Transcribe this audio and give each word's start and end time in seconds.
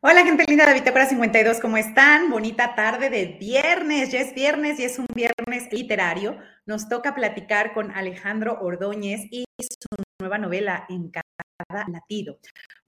Hola, 0.00 0.24
gente 0.24 0.44
linda 0.46 0.64
de 0.64 0.74
Bitácora 0.74 1.06
52, 1.06 1.58
¿cómo 1.58 1.76
están? 1.76 2.30
Bonita 2.30 2.76
tarde 2.76 3.10
de 3.10 3.36
viernes, 3.40 4.12
ya 4.12 4.20
es 4.20 4.32
viernes 4.32 4.78
y 4.78 4.84
es 4.84 4.96
un 5.00 5.06
viernes 5.12 5.72
literario. 5.72 6.38
Nos 6.66 6.88
toca 6.88 7.16
platicar 7.16 7.74
con 7.74 7.90
Alejandro 7.90 8.60
Ordóñez 8.60 9.22
y 9.32 9.44
su 9.58 10.04
nueva 10.20 10.38
novela 10.38 10.86
En 10.88 11.10
cada 11.10 11.88
latido. 11.88 12.38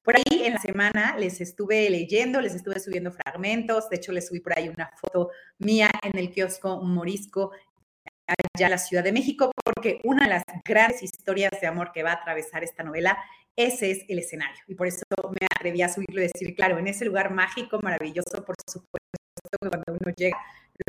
Por 0.04 0.14
ahí 0.18 0.44
en 0.44 0.52
la 0.52 0.60
semana 0.60 1.16
les 1.18 1.40
estuve 1.40 1.90
leyendo, 1.90 2.40
les 2.40 2.54
estuve 2.54 2.78
subiendo 2.78 3.10
fragmentos, 3.10 3.90
de 3.90 3.96
hecho 3.96 4.12
les 4.12 4.28
subí 4.28 4.38
por 4.38 4.56
ahí 4.56 4.68
una 4.68 4.92
foto 4.96 5.30
mía 5.58 5.90
en 6.04 6.16
el 6.16 6.30
kiosco 6.30 6.80
Morisco 6.80 7.50
allá 8.24 8.66
en 8.66 8.70
la 8.70 8.78
Ciudad 8.78 9.02
de 9.02 9.10
México, 9.10 9.50
porque 9.64 10.00
una 10.04 10.26
de 10.26 10.30
las 10.30 10.44
grandes 10.64 11.02
historias 11.02 11.50
de 11.60 11.66
amor 11.66 11.90
que 11.90 12.04
va 12.04 12.12
a 12.12 12.14
atravesar 12.14 12.62
esta 12.62 12.84
novela 12.84 13.18
ese 13.56 13.90
es 13.90 14.04
el 14.08 14.18
escenario. 14.18 14.60
Y 14.66 14.74
por 14.74 14.86
eso 14.86 15.04
me 15.40 15.46
atreví 15.54 15.82
a 15.82 15.88
subirlo 15.88 16.20
y 16.20 16.28
decir, 16.32 16.54
claro, 16.54 16.78
en 16.78 16.86
ese 16.86 17.04
lugar 17.04 17.32
mágico, 17.32 17.78
maravilloso, 17.82 18.44
por 18.44 18.56
supuesto, 18.66 19.00
cuando 19.58 19.82
uno 19.88 20.14
llega, 20.16 20.38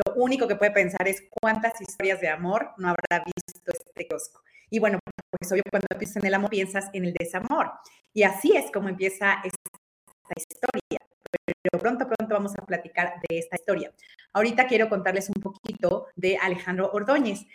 lo 0.06 0.14
único 0.16 0.48
que 0.48 0.56
puede 0.56 0.72
pensar 0.72 1.08
es 1.08 1.24
cuántas 1.30 1.80
historias 1.82 2.22
de 2.22 2.30
amor 2.30 2.72
no 2.78 2.90
habrá 2.90 3.24
visto 3.26 3.72
este 3.74 4.08
kiosco. 4.08 4.42
Y 4.70 4.80
bueno, 4.80 5.00
pues 5.30 5.52
obvio, 5.52 5.64
cuando 5.70 5.88
piensas 5.98 6.18
en 6.18 6.26
el 6.28 6.34
amor, 6.34 6.50
piensas 6.50 6.90
en 6.94 7.06
el 7.06 7.14
desamor. 7.14 7.72
Y 8.14 8.24
así 8.24 8.56
es 8.56 8.72
como 8.72 8.88
empieza 8.88 9.42
esta 9.44 10.34
historia. 10.38 11.00
Pero 11.46 11.82
pronto, 11.82 12.08
pronto 12.08 12.34
vamos 12.34 12.54
a 12.58 12.66
platicar 12.66 13.16
de 13.28 13.40
esta 13.40 13.58
historia. 13.58 13.92
Ahorita 14.34 14.68
quiero 14.68 14.90
contarles 14.90 15.30
un 15.30 15.42
poquito 15.42 16.08
de 16.16 16.38
Alejandro 16.38 16.90
Ordóñez. 16.94 17.46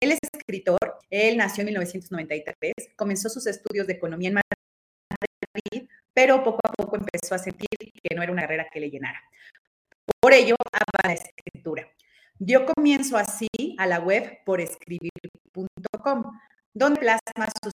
Él 0.00 0.12
es 0.12 0.18
escritor, 0.32 0.78
él 1.10 1.36
nació 1.36 1.62
en 1.62 1.66
1993, 1.66 2.72
comenzó 2.96 3.28
sus 3.28 3.46
estudios 3.46 3.86
de 3.86 3.94
economía 3.94 4.28
en 4.28 4.34
Madrid, 4.34 5.88
pero 6.12 6.42
poco 6.42 6.60
a 6.64 6.72
poco 6.72 6.96
empezó 6.96 7.34
a 7.34 7.38
sentir 7.38 7.68
que 7.78 8.14
no 8.14 8.22
era 8.22 8.32
una 8.32 8.42
carrera 8.42 8.68
que 8.72 8.80
le 8.80 8.90
llenara. 8.90 9.22
Por 10.20 10.32
ello, 10.32 10.56
ama 10.72 11.00
la 11.04 11.12
escritura. 11.14 11.88
Dio 12.38 12.66
comienzo 12.66 13.16
así 13.16 13.48
a 13.78 13.86
la 13.86 14.00
web 14.00 14.44
por 14.44 14.60
escribir.com, 14.60 16.38
donde 16.72 17.00
plasma 17.00 17.48
sus 17.62 17.72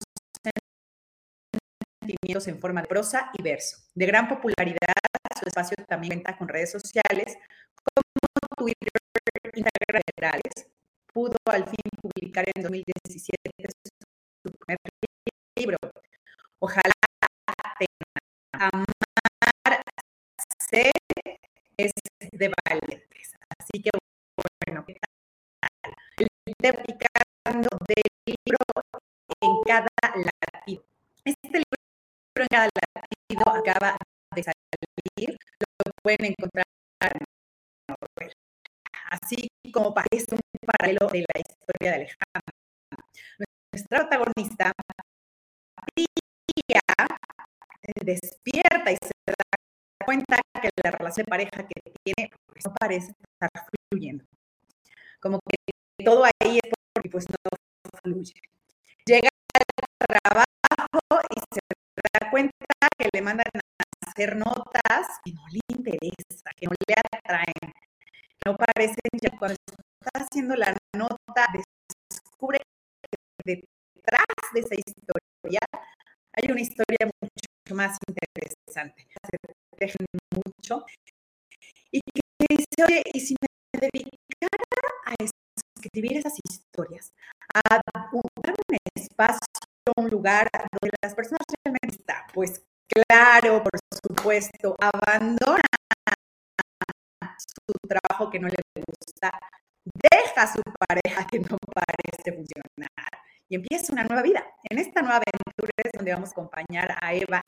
sentimientos 2.00 2.48
en 2.48 2.60
forma 2.60 2.82
de 2.82 2.88
prosa 2.88 3.32
y 3.34 3.42
verso. 3.42 3.78
De 3.94 4.06
gran 4.06 4.28
popularidad, 4.28 4.94
su 5.40 5.48
espacio 5.48 5.76
también 5.88 6.22
cuenta 6.22 6.38
con 6.38 6.48
redes 6.48 6.72
sociales 6.72 7.38
como 7.84 8.04
Twitter, 8.58 8.90
Instagram, 9.54 10.04
pudo 11.14 11.38
al 11.46 11.66
fin 11.66 11.86
publicar 12.02 12.46
en 12.56 12.64
2017 12.64 13.38
su 14.44 14.52
primer 14.58 14.78
libro. 15.56 15.78
Ojalá 16.60 16.92
amar 18.54 18.86
se 20.60 20.92
es 21.78 21.92
de 22.32 22.52
valientes. 22.66 23.34
Así 23.60 23.82
que 23.82 23.92
bueno, 24.66 24.86
¿qué 24.86 24.98
tal? 25.00 25.94
El 26.18 26.28
del 26.60 28.04
libro 28.26 28.58
en 29.42 29.64
cada 29.66 29.88
latido. 30.16 30.84
Este 31.24 31.50
libro 31.50 31.82
en 32.36 32.48
cada 32.48 32.70
latido 32.96 33.50
acaba 33.50 33.98
de 34.36 34.44
salir, 34.44 35.38
lo 35.60 35.92
pueden 36.02 36.26
encontrar. 36.26 36.66
Así 39.12 39.48
como 39.72 39.94
parece 39.94 40.34
un 40.34 40.42
paralelo 40.64 41.08
de 41.08 41.20
la 41.20 41.40
historia 41.40 41.92
de 41.92 41.96
Alejandro. 41.96 42.54
Nuestra 43.72 44.00
protagonista 44.00 44.72
eh, 47.86 48.06
despierta 48.06 48.92
y 48.92 48.98
se 49.02 49.12
da 49.26 49.34
cuenta 50.06 50.40
que 50.62 50.70
la 50.84 50.92
relación 50.92 51.26
de 51.26 51.30
pareja 51.30 51.68
que 51.68 51.92
tiene 52.04 52.30
pues, 52.46 52.66
no 52.66 52.74
parece 52.74 53.12
estar 53.12 53.50
fluyendo. 53.90 54.24
Como 55.20 55.40
que 55.40 56.04
todo 56.04 56.24
ahí 56.24 56.60
es 56.64 56.72
porque 56.94 57.10
pues 57.10 57.26
no 57.30 58.00
fluye. 58.02 58.34
Llega 59.06 59.28
al 59.54 60.22
trabajo 60.22 61.28
y 61.36 61.40
se 61.54 61.60
da 62.14 62.32
cuenta 62.32 62.54
que 62.98 63.10
le 63.12 63.22
mandan 63.22 63.48
a 63.54 64.10
hacer 64.10 64.36
notas 64.36 65.08
que 65.26 65.34
no 65.34 65.46
le 65.52 65.60
interesa, 65.68 66.52
que 66.56 66.68
no 66.68 66.74
le 66.88 66.96
atraen, 67.12 67.54
que 67.62 68.44
no 68.46 68.56
parecen 68.56 69.10
ya 69.22 69.38
cuando 69.38 69.58
está 70.04 70.26
haciendo 70.26 70.56
la 70.56 70.76
nota, 70.96 71.48
descubre 72.10 72.60
que 73.46 73.62
detrás 73.96 74.26
de 74.54 74.60
esa 74.60 74.76
historia 74.76 75.60
hay 76.34 76.52
una 76.52 76.62
historia 76.62 77.10
mucho 77.22 77.76
más 77.76 77.98
interesante. 78.08 79.08
Se 79.78 79.96
mucho. 80.34 80.86
Y 81.92 82.00
que 82.02 82.46
dice, 82.50 82.84
oye, 82.86 83.04
y 83.14 83.20
si 83.20 83.36
me 83.42 83.80
dedicara 83.80 84.64
a 85.06 85.14
escribir 85.20 86.18
esas 86.18 86.34
historias, 86.44 87.12
a 87.54 87.76
dar 87.76 88.10
un 88.12 88.24
espacio, 88.96 89.40
un 89.98 90.10
lugar 90.10 90.50
donde 90.72 90.96
las 91.04 91.14
personas 91.14 91.42
realmente 91.64 91.98
están, 92.00 92.24
pues 92.34 92.64
claro, 92.88 93.64
por 93.64 93.80
supuesto, 94.08 94.76
abandona 94.80 95.62
su 97.38 97.74
trabajo 97.88 98.30
que 98.30 98.40
no 98.40 98.48
le 98.48 98.56
gusta, 98.76 99.38
deja 99.86 100.44
a 100.44 100.54
su 100.54 100.62
pareja 100.88 101.28
que 101.28 101.40
no 101.40 101.58
parece 101.74 102.32
funcionar 102.32 103.14
y 103.50 103.56
empieza 103.56 103.94
una 103.94 104.04
nueva 104.04 104.22
vida. 104.22 104.44
En 104.70 104.80
esta 104.80 105.02
nueva 105.02 105.18
aventura 105.18 105.72
es 105.78 105.92
donde 105.94 106.14
vamos 106.14 106.30
a 106.30 106.32
acompañar 106.32 106.98
a 107.02 107.14
Eva. 107.14 107.42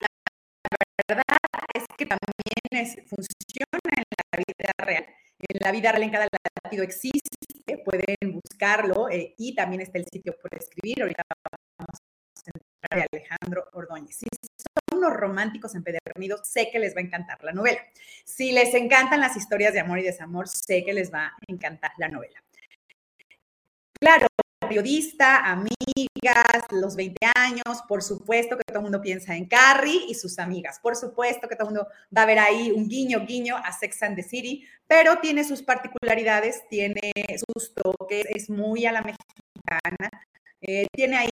La 0.00 1.16
verdad 1.16 1.36
es 1.74 1.84
que 1.96 2.06
también 2.06 2.70
es, 2.70 2.94
funciona 3.08 3.78
en 3.96 4.04
la 4.32 4.38
vida 4.38 4.72
real. 4.78 5.06
En 5.48 5.58
la 5.60 5.72
vida 5.72 5.92
real 5.92 6.02
en 6.04 6.10
cada 6.10 6.28
latido 6.64 6.84
existe, 6.84 7.78
pueden 7.84 8.40
buscarlo 8.40 9.10
eh, 9.10 9.34
y 9.36 9.54
también 9.54 9.82
está 9.82 9.98
el 9.98 10.06
sitio 10.06 10.34
por 10.40 10.54
escribir. 10.54 11.02
Ahorita 11.02 11.22
vamos 11.78 11.98
a 12.46 12.50
entrar 12.54 13.02
a 13.02 13.06
Alejandro 13.12 13.68
Ordóñez. 13.72 14.18
Románticos 15.12 15.74
empedernidos, 15.74 16.40
sé 16.44 16.70
que 16.70 16.78
les 16.78 16.94
va 16.94 17.00
a 17.00 17.04
encantar 17.04 17.42
la 17.44 17.52
novela. 17.52 17.80
Si 18.24 18.52
les 18.52 18.74
encantan 18.74 19.20
las 19.20 19.36
historias 19.36 19.72
de 19.72 19.80
amor 19.80 19.98
y 19.98 20.02
desamor, 20.02 20.48
sé 20.48 20.84
que 20.84 20.92
les 20.92 21.12
va 21.12 21.26
a 21.26 21.32
encantar 21.46 21.92
la 21.98 22.08
novela. 22.08 22.42
Claro, 24.00 24.26
periodista, 24.60 25.50
amigas, 25.50 26.64
los 26.70 26.96
20 26.96 27.26
años, 27.36 27.82
por 27.88 28.02
supuesto 28.02 28.56
que 28.56 28.64
todo 28.64 28.78
el 28.78 28.84
mundo 28.84 29.00
piensa 29.00 29.36
en 29.36 29.46
Carrie 29.46 30.04
y 30.08 30.14
sus 30.14 30.38
amigas, 30.38 30.78
por 30.80 30.96
supuesto 30.96 31.48
que 31.48 31.56
todo 31.56 31.68
el 31.68 31.74
mundo 31.74 31.88
va 32.16 32.22
a 32.22 32.26
ver 32.26 32.38
ahí 32.38 32.70
un 32.70 32.88
guiño, 32.88 33.24
guiño 33.26 33.56
a 33.56 33.72
Sex 33.72 34.02
and 34.02 34.16
the 34.16 34.22
City, 34.22 34.64
pero 34.86 35.18
tiene 35.20 35.44
sus 35.44 35.62
particularidades, 35.62 36.68
tiene 36.68 37.12
sus 37.46 37.74
toques, 37.74 38.24
es 38.28 38.50
muy 38.50 38.86
a 38.86 38.92
la 38.92 39.02
mexicana, 39.02 40.10
eh, 40.60 40.86
tiene 40.92 41.16
ahí, 41.16 41.30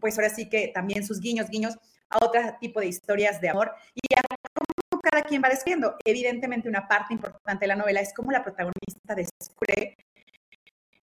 pues 0.00 0.18
ahora 0.18 0.30
sí 0.30 0.48
que 0.48 0.68
también 0.68 1.06
sus 1.06 1.20
guiños, 1.20 1.48
guiños 1.48 1.76
a 2.10 2.24
otro 2.24 2.40
tipo 2.60 2.80
de 2.80 2.86
historias 2.86 3.40
de 3.40 3.50
amor 3.50 3.72
y 3.94 4.14
a 4.14 4.22
cómo 4.54 5.00
cada 5.02 5.22
quien 5.22 5.42
va 5.42 5.48
describiendo. 5.48 5.96
Evidentemente 6.04 6.68
una 6.68 6.86
parte 6.86 7.14
importante 7.14 7.64
de 7.64 7.68
la 7.68 7.76
novela 7.76 8.00
es 8.00 8.12
cómo 8.14 8.30
la 8.30 8.42
protagonista 8.42 9.14
descubre 9.14 9.96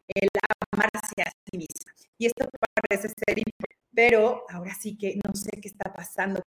el 0.08 0.30
amarse 0.72 1.22
a 1.22 1.32
sí 1.50 1.58
misma. 1.58 1.92
Y 2.18 2.28
esto 2.28 2.48
parece 2.88 3.10
ser 3.10 3.38
importante, 3.38 3.76
pero 3.94 4.46
ahora 4.50 4.74
sí 4.74 4.98
que 4.98 5.20
no 5.26 5.34
sé 5.34 5.50
qué 5.62 5.68
está 5.68 5.92
pasando 5.92 6.42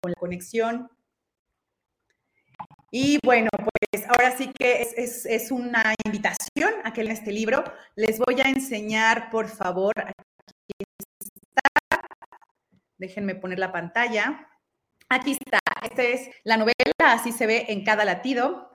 con 0.00 0.10
la 0.10 0.16
conexión. 0.16 0.90
Y 2.90 3.18
bueno, 3.24 3.48
pues 3.52 4.04
ahora 4.08 4.36
sí 4.36 4.52
que 4.52 4.82
es, 4.82 5.24
es, 5.24 5.50
una 5.52 5.94
invitación 6.04 6.74
a 6.84 6.92
que 6.92 7.02
en 7.02 7.10
este 7.12 7.32
libro 7.32 7.62
les 7.94 8.18
voy 8.18 8.40
a 8.40 8.48
enseñar, 8.48 9.30
por 9.30 9.48
favor. 9.48 9.92
Déjenme 13.00 13.34
poner 13.34 13.58
la 13.58 13.72
pantalla. 13.72 14.46
Aquí 15.08 15.32
está, 15.32 15.58
esta 15.82 16.02
es 16.02 16.30
la 16.44 16.58
novela, 16.58 16.74
así 17.00 17.32
se 17.32 17.46
ve 17.46 17.64
en 17.68 17.82
cada 17.82 18.04
latido. 18.04 18.70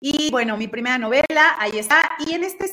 Y 0.00 0.30
bueno, 0.30 0.56
mi 0.56 0.68
primera 0.68 0.96
novela, 0.96 1.56
ahí 1.58 1.78
está. 1.78 2.12
Y 2.24 2.34
en 2.34 2.44
este 2.44 2.66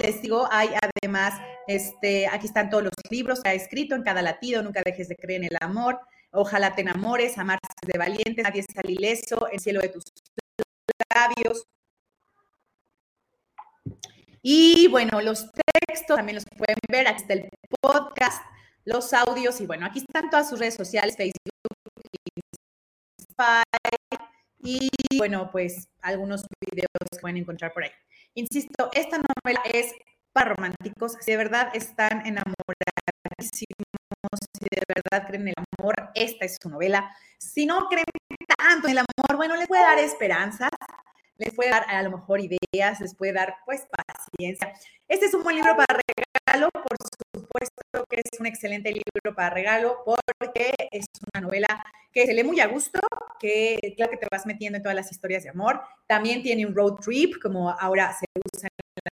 les 0.00 0.22
digo, 0.22 0.48
hay 0.50 0.68
además, 0.80 1.34
este, 1.66 2.28
aquí 2.28 2.46
están 2.46 2.70
todos 2.70 2.84
los 2.84 2.92
libros 3.10 3.42
que 3.42 3.48
ha 3.48 3.54
escrito 3.54 3.94
en 3.94 4.02
cada 4.02 4.22
latido, 4.22 4.62
nunca 4.62 4.80
dejes 4.84 5.08
de 5.08 5.16
creer 5.16 5.42
en 5.42 5.48
el 5.50 5.58
amor, 5.60 5.98
ojalá 6.30 6.74
te 6.74 6.82
enamores, 6.82 7.36
amarse 7.38 7.60
de 7.84 7.98
valientes, 7.98 8.44
nadie 8.44 8.62
sale 8.62 8.92
ileso, 8.92 9.48
el 9.48 9.58
cielo 9.58 9.80
de 9.80 9.88
tus 9.88 10.04
labios. 11.12 11.66
Y 14.42 14.88
bueno, 14.88 15.20
los 15.20 15.50
textos 15.86 16.16
también 16.16 16.36
los 16.36 16.44
pueden 16.56 16.76
ver, 16.88 17.08
aquí 17.08 17.22
está 17.22 17.34
el 17.34 17.48
podcast, 17.80 18.42
los 18.84 19.12
audios 19.12 19.60
y 19.60 19.66
bueno, 19.66 19.86
aquí 19.86 20.00
están 20.00 20.30
todas 20.30 20.48
sus 20.48 20.58
redes 20.58 20.74
sociales, 20.74 21.16
Facebook, 21.16 21.34
y 24.58 24.88
bueno, 25.18 25.50
pues 25.50 25.88
algunos 26.00 26.46
videos 26.70 26.88
que 27.10 27.18
pueden 27.20 27.36
encontrar 27.38 27.72
por 27.72 27.84
ahí. 27.84 27.90
Insisto, 28.34 28.90
esta 28.92 29.18
novela 29.18 29.60
es 29.72 29.92
para 30.32 30.54
románticos, 30.54 31.16
si 31.20 31.30
de 31.30 31.36
verdad 31.36 31.70
están 31.74 32.26
enamoradísimos, 32.26 32.68
si 34.58 34.66
de 34.70 34.82
verdad 34.88 35.26
creen 35.28 35.42
en 35.42 35.48
el 35.48 35.64
amor, 35.78 35.94
esta 36.14 36.44
es 36.44 36.58
su 36.60 36.68
novela. 36.68 37.14
Si 37.38 37.66
no 37.66 37.86
creen 37.88 38.04
tanto 38.58 38.88
en 38.88 38.92
el 38.92 38.98
amor, 38.98 39.36
bueno, 39.36 39.54
les 39.56 39.68
puede 39.68 39.82
dar 39.82 39.98
esperanzas, 39.98 40.70
les 41.36 41.54
puede 41.54 41.70
dar 41.70 41.84
a 41.88 42.02
lo 42.02 42.10
mejor 42.10 42.40
ideas, 42.40 43.00
les 43.00 43.14
puede 43.14 43.32
dar 43.32 43.56
pues 43.64 43.86
paciencia. 43.90 44.72
Este 45.06 45.26
es 45.26 45.34
un 45.34 45.42
buen 45.42 45.56
libro 45.56 45.76
para 45.76 46.00
regalo, 46.46 46.70
por 46.70 46.96
supuesto 47.54 48.06
que 48.08 48.20
es 48.20 48.40
un 48.40 48.46
excelente 48.46 48.90
libro 48.90 49.34
para 49.34 49.50
regalo 49.50 49.98
porque 50.38 50.74
es 50.90 51.06
una 51.32 51.46
novela 51.46 51.84
que 52.12 52.26
se 52.26 52.34
lee 52.34 52.44
muy 52.44 52.60
a 52.60 52.66
gusto, 52.66 53.00
que 53.40 53.94
claro 53.96 54.10
que 54.12 54.18
te 54.18 54.26
vas 54.30 54.46
metiendo 54.46 54.76
en 54.76 54.82
todas 54.82 54.96
las 54.96 55.10
historias 55.10 55.42
de 55.42 55.50
amor. 55.50 55.80
También 56.06 56.42
tiene 56.42 56.66
un 56.66 56.74
road 56.74 56.94
trip, 56.94 57.40
como 57.40 57.70
ahora 57.70 58.12
se 58.12 58.26
usa 58.54 58.68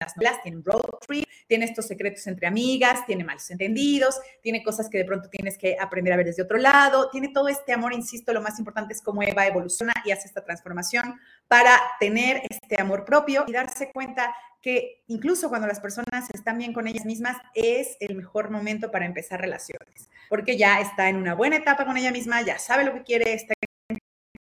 las 0.00 0.16
novelas, 0.16 0.42
tiene 0.42 0.62
road 0.64 0.80
trip, 1.06 1.26
tiene 1.46 1.64
estos 1.64 1.86
secretos 1.86 2.26
entre 2.26 2.46
amigas, 2.46 3.06
tiene 3.06 3.24
malos 3.24 3.50
entendidos, 3.50 4.20
tiene 4.42 4.62
cosas 4.62 4.88
que 4.88 4.98
de 4.98 5.04
pronto 5.04 5.28
tienes 5.28 5.56
que 5.58 5.76
aprender 5.80 6.12
a 6.12 6.16
ver 6.16 6.26
desde 6.26 6.42
otro 6.42 6.58
lado, 6.58 7.10
tiene 7.10 7.28
todo 7.28 7.48
este 7.48 7.72
amor, 7.72 7.92
insisto, 7.92 8.32
lo 8.32 8.42
más 8.42 8.58
importante 8.58 8.94
es 8.94 9.02
cómo 9.02 9.22
Eva 9.22 9.46
evoluciona 9.46 9.92
y 10.04 10.10
hace 10.10 10.28
esta 10.28 10.44
transformación 10.44 11.18
para 11.48 11.80
tener 12.00 12.42
este 12.48 12.80
amor 12.80 13.04
propio 13.04 13.44
y 13.46 13.52
darse 13.52 13.90
cuenta 13.92 14.34
que 14.60 15.04
incluso 15.06 15.48
cuando 15.48 15.68
las 15.68 15.78
personas 15.78 16.28
están 16.34 16.58
bien 16.58 16.72
con 16.72 16.88
ellas 16.88 17.04
mismas, 17.04 17.36
es 17.54 17.96
el 18.00 18.16
mejor 18.16 18.50
momento 18.50 18.90
para 18.90 19.06
empezar 19.06 19.40
relaciones, 19.40 20.10
porque 20.28 20.56
ya 20.56 20.80
está 20.80 21.08
en 21.08 21.16
una 21.16 21.34
buena 21.34 21.56
etapa 21.56 21.84
con 21.84 21.96
ella 21.96 22.10
misma, 22.10 22.42
ya 22.42 22.58
sabe 22.58 22.84
lo 22.84 22.92
que 22.92 23.02
quiere, 23.02 23.32
está 23.32 23.54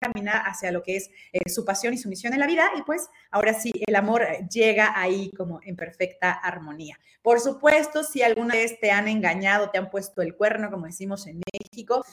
caminar 0.03 0.44
hacia 0.45 0.71
lo 0.71 0.83
que 0.83 0.97
es 0.97 1.09
eh, 1.31 1.50
su 1.50 1.63
pasión 1.65 1.94
y 1.94 1.97
su 1.97 2.09
misión 2.09 2.33
en 2.33 2.39
la 2.39 2.47
vida 2.47 2.71
y 2.77 2.81
pues 2.81 3.09
ahora 3.31 3.53
sí 3.53 3.71
el 3.88 3.95
amor 3.95 4.25
llega 4.50 5.00
ahí 5.00 5.31
como 5.38 5.59
en 5.63 5.75
perfecta 5.75 6.31
armonía. 6.31 7.00
Por 7.21 7.39
supuesto, 7.39 8.03
si 8.03 8.21
alguna 8.21 8.55
vez 8.55 8.79
te 8.79 8.91
han 8.91 9.07
engañado, 9.07 9.69
te 9.69 9.77
han 9.77 9.89
puesto 9.89 10.21
el 10.21 10.35
cuerno, 10.35 10.69
como 10.69 10.85
decimos 10.85 11.25
en 11.27 11.41
México, 11.53 12.03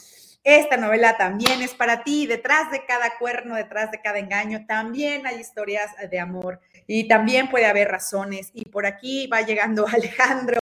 esta 0.42 0.78
novela 0.78 1.18
también 1.18 1.60
es 1.60 1.74
para 1.74 2.02
ti. 2.02 2.26
Detrás 2.26 2.70
de 2.70 2.86
cada 2.86 3.18
cuerno, 3.18 3.56
detrás 3.56 3.90
de 3.90 4.00
cada 4.00 4.18
engaño, 4.18 4.64
también 4.66 5.26
hay 5.26 5.38
historias 5.38 5.90
de 6.10 6.18
amor 6.18 6.60
y 6.86 7.08
también 7.08 7.50
puede 7.50 7.66
haber 7.66 7.88
razones. 7.88 8.50
Y 8.54 8.64
por 8.66 8.86
aquí 8.86 9.26
va 9.26 9.42
llegando 9.42 9.86
Alejandro. 9.92 10.58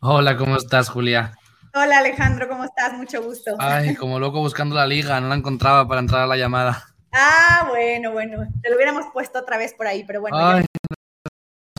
Hola, 0.00 0.36
¿cómo 0.36 0.56
estás, 0.56 0.88
Julia? 0.88 1.32
Hola 1.74 1.98
Alejandro, 1.98 2.46
¿cómo 2.48 2.64
estás? 2.64 2.92
Mucho 2.92 3.22
gusto. 3.22 3.56
Ay, 3.58 3.94
como 3.94 4.18
loco 4.18 4.40
buscando 4.40 4.74
la 4.74 4.86
liga, 4.86 5.18
no 5.22 5.28
la 5.28 5.36
encontraba 5.36 5.88
para 5.88 6.00
entrar 6.00 6.22
a 6.22 6.26
la 6.26 6.36
llamada. 6.36 6.84
Ah, 7.12 7.66
bueno, 7.70 8.12
bueno, 8.12 8.46
te 8.62 8.68
lo 8.68 8.76
hubiéramos 8.76 9.06
puesto 9.10 9.38
otra 9.38 9.56
vez 9.56 9.72
por 9.72 9.86
ahí, 9.86 10.04
pero 10.04 10.20
bueno. 10.20 10.36
Ay, 10.38 10.66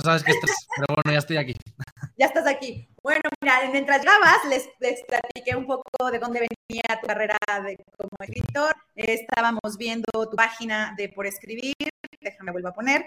sabes 0.01 0.23
que 0.23 0.31
estás, 0.31 0.49
pero 0.75 0.95
bueno, 0.95 1.11
ya 1.11 1.19
estoy 1.19 1.37
aquí. 1.37 1.53
Ya 2.17 2.25
estás 2.25 2.47
aquí. 2.47 2.89
Bueno, 3.03 3.21
mira, 3.39 3.59
mientras 3.71 4.01
grabas, 4.01 4.43
les, 4.49 4.67
les 4.79 5.03
platiqué 5.05 5.55
un 5.55 5.67
poco 5.67 6.09
de 6.11 6.17
dónde 6.17 6.39
venía 6.39 6.99
tu 6.99 7.07
carrera 7.07 7.37
de, 7.63 7.77
como 7.95 8.09
escritor. 8.19 8.75
Estábamos 8.95 9.77
viendo 9.77 10.07
tu 10.11 10.35
página 10.35 10.95
de 10.97 11.09
Por 11.09 11.27
Escribir, 11.27 11.75
déjame 12.23 12.51
vuelvo 12.51 12.69
a 12.69 12.73
poner, 12.73 13.05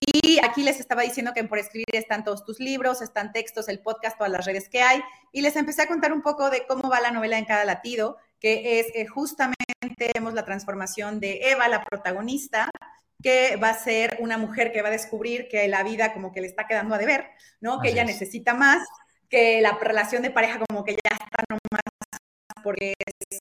y 0.00 0.38
aquí 0.44 0.62
les 0.62 0.80
estaba 0.80 1.02
diciendo 1.02 1.32
que 1.32 1.40
en 1.40 1.48
Por 1.48 1.58
Escribir 1.58 1.86
están 1.92 2.24
todos 2.24 2.44
tus 2.44 2.60
libros, 2.60 3.02
están 3.02 3.32
textos, 3.32 3.68
el 3.68 3.80
podcast, 3.80 4.16
todas 4.16 4.32
las 4.32 4.44
redes 4.46 4.68
que 4.68 4.82
hay. 4.82 5.02
Y 5.32 5.40
les 5.40 5.56
empecé 5.56 5.82
a 5.82 5.86
contar 5.86 6.12
un 6.12 6.22
poco 6.22 6.50
de 6.50 6.66
cómo 6.66 6.88
va 6.88 7.00
la 7.00 7.10
novela 7.10 7.38
en 7.38 7.44
cada 7.44 7.64
latido, 7.64 8.16
que 8.40 8.80
es 8.80 8.86
eh, 8.94 9.06
justamente 9.06 9.56
vemos 10.14 10.34
la 10.34 10.44
transformación 10.44 11.20
de 11.20 11.50
Eva, 11.50 11.68
la 11.68 11.84
protagonista, 11.84 12.70
que 13.22 13.56
va 13.56 13.70
a 13.70 13.78
ser 13.78 14.16
una 14.20 14.38
mujer 14.38 14.72
que 14.72 14.82
va 14.82 14.88
a 14.88 14.92
descubrir 14.92 15.48
que 15.48 15.66
la 15.68 15.82
vida 15.82 16.12
como 16.12 16.32
que 16.32 16.40
le 16.40 16.46
está 16.46 16.66
quedando 16.66 16.94
a 16.94 16.98
deber, 16.98 17.26
¿no? 17.60 17.80
que 17.80 17.88
ella 17.88 18.04
necesita 18.04 18.54
más, 18.54 18.86
que 19.28 19.60
la 19.60 19.76
relación 19.78 20.22
de 20.22 20.30
pareja 20.30 20.60
como 20.68 20.84
que 20.84 20.92
ya 20.92 21.10
está 21.10 21.44
nomás 21.48 21.82
porque 22.62 22.94
es, 23.30 23.40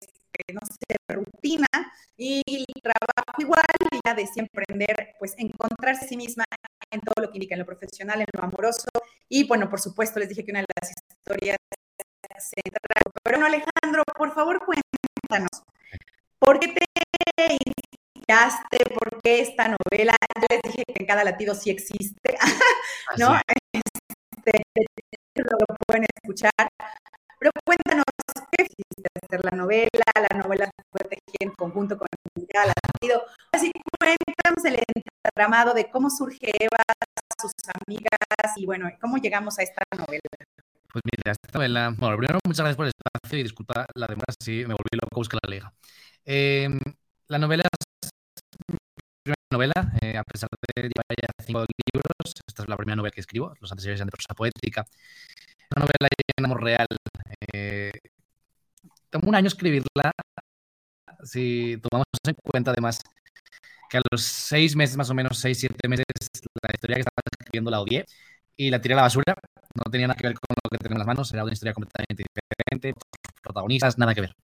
no 0.54 0.62
sé, 0.66 0.98
rutina 1.14 1.68
y 2.16 2.44
trabajo 2.82 3.40
igual 3.40 3.66
y 3.92 4.00
ya 4.06 4.14
de 4.14 4.28
siempre 4.28 4.66
emprender, 4.68 5.16
pues 5.20 5.34
encontrarse 5.38 6.06
a 6.06 6.08
sí 6.08 6.18
misma 6.18 6.46
en 6.92 7.02
todo 7.02 7.26
lo 7.26 7.32
que 7.32 7.38
indica, 7.38 7.56
en 7.56 7.60
lo 7.60 7.66
profesional, 7.66 8.22
en 8.22 8.28
lo 8.34 8.44
amoroso. 8.44 8.88
Y 9.30 9.46
bueno, 9.48 9.70
por 9.70 9.80
supuesto, 9.80 10.20
les 10.20 10.30
dije 10.30 10.44
que 10.44 10.52
una 10.52 10.62
de 10.62 10.68
las 10.82 10.92
historias 10.92 11.58
centrales. 12.40 13.14
Pero 13.24 13.40
bueno, 13.40 13.46
Alejandro, 13.46 14.04
por 14.18 14.34
favor, 14.34 14.60
cuéntanos, 14.66 15.64
¿por 16.40 16.60
qué 16.60 16.70
te 16.70 17.58
inspiraste? 17.66 18.78
¿Por 18.96 19.22
qué 19.22 19.42
esta 19.42 19.68
novela? 19.68 20.16
Ya 20.36 20.48
les 20.50 20.62
dije 20.64 20.84
que 20.86 21.02
en 21.02 21.06
cada 21.06 21.24
latido 21.24 21.56
sí 21.56 21.70
existe, 21.70 22.38
¿no? 23.18 23.40
Este, 23.74 24.64
lo 25.36 25.58
pueden 25.86 26.06
escuchar. 26.16 26.52
Pero 27.40 27.52
cuéntanos, 27.64 28.06
¿qué 28.07 28.07
hiciste 28.07 28.07
hacer 29.28 29.44
la 29.44 29.58
novela? 29.58 29.90
La 30.16 30.38
novela 30.38 30.70
fue 30.92 31.02
tejida 31.08 31.38
en 31.42 31.52
conjunto 31.52 31.98
con 31.98 32.08
el 32.36 32.48
latido. 32.54 33.24
Así 33.52 33.72
cuéntanos 34.00 34.66
el 34.66 34.84
entramado 35.24 35.74
de 35.74 35.90
cómo 35.90 36.10
surge 36.10 36.52
Eva, 36.60 36.84
sus 37.40 37.52
amigas 37.86 38.58
y 38.58 38.66
bueno, 38.66 38.90
cómo 39.00 39.18
llegamos 39.18 39.60
a 39.60 39.64
esta 39.64 39.84
novela. 39.98 40.22
Pues 40.92 41.04
mira, 41.06 41.32
esta 41.32 41.50
novela, 41.54 41.94
bueno, 41.98 42.18
primero 42.18 42.40
muchas 42.46 42.60
gracias 42.60 42.78
por 42.78 42.86
el 42.86 42.94
espacio 42.98 43.40
y 43.40 43.44
disculpa 43.44 43.86
la 43.96 44.08
demora 44.08 44.34
si 44.40 44.52
me 44.66 44.74
volví 44.74 44.90
loco 44.94 45.16
buscar 45.16 45.40
la 45.44 45.50
liga. 45.50 45.74
Em, 46.26 46.80
la 47.28 47.38
novela 47.38 47.64
es 48.02 48.10
mi 48.68 48.78
primera 49.24 49.36
novela, 49.52 49.94
eh, 50.02 50.18
a 50.18 50.24
pesar 50.24 50.50
de 50.50 50.84
llevar 50.84 51.06
ya 51.10 51.28
cinco 51.46 51.66
libros, 51.94 52.34
esta 52.48 52.64
es 52.64 52.70
la 52.70 52.78
primera 52.78 52.96
novela 52.96 53.12
que 53.12 53.22
escribo, 53.22 53.54
los 53.60 53.72
anteriores 53.72 54.00
eran 54.00 54.08
de 54.08 54.12
prosa 54.12 54.34
poética. 54.34 54.86
Una 55.76 55.86
novela 55.86 56.10
en 56.38 56.46
amor 56.46 56.64
real. 56.64 56.88
Eh, 57.54 57.92
tomó 59.10 59.30
un 59.30 59.36
año 59.36 59.48
escribirla, 59.48 60.12
si 61.24 61.78
tomamos 61.82 62.06
en 62.26 62.36
cuenta 62.44 62.72
además 62.72 63.00
que 63.90 63.98
a 63.98 64.02
los 64.12 64.22
seis 64.22 64.76
meses, 64.76 64.98
más 64.98 65.10
o 65.10 65.14
menos, 65.14 65.38
seis, 65.38 65.60
siete 65.60 65.88
meses, 65.88 66.06
la 66.62 66.72
historia 66.74 66.96
que 66.96 67.02
estaba 67.02 67.22
escribiendo 67.40 67.72
la 67.72 67.82
odié 67.82 68.06
y 68.56 68.70
la 68.70 68.82
tiré 68.82 68.94
a 68.94 68.98
la 68.98 69.04
basura. 69.04 69.36
No 69.76 69.92
tenía 69.92 70.08
nada 70.08 70.18
que 70.18 70.28
ver 70.28 70.36
con 70.36 70.56
lo 70.64 70.70
que 70.70 70.78
tenía 70.78 70.96
en 70.96 71.00
las 71.00 71.08
manos, 71.08 71.32
era 71.34 71.44
una 71.44 71.54
historia 71.54 71.74
completamente 71.74 72.24
diferente, 72.24 72.94
protagonistas, 73.42 73.98
nada 73.98 74.14
que 74.14 74.22
ver. 74.22 74.36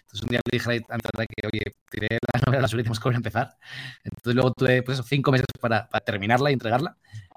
Entonces 0.00 0.22
un 0.22 0.28
día 0.30 0.40
le 0.44 0.58
dije 0.58 0.84
a 0.88 0.96
mi 0.96 1.26
que, 1.26 1.46
oye, 1.46 1.72
tiré 1.90 2.08
la 2.32 2.40
novela 2.40 2.58
a 2.58 2.62
la 2.62 2.62
basura 2.62 2.80
y 2.80 2.84
tenemos 2.84 2.98
que 2.98 3.04
volver 3.04 3.16
a 3.16 3.18
empezar. 3.18 3.56
Entonces 4.02 4.34
luego 4.34 4.52
tuve 4.52 4.82
pues, 4.82 5.00
cinco 5.06 5.30
meses 5.30 5.46
para, 5.60 5.88
para 5.88 6.04
terminarla 6.04 6.50
y 6.50 6.54
entregarla. 6.54 6.96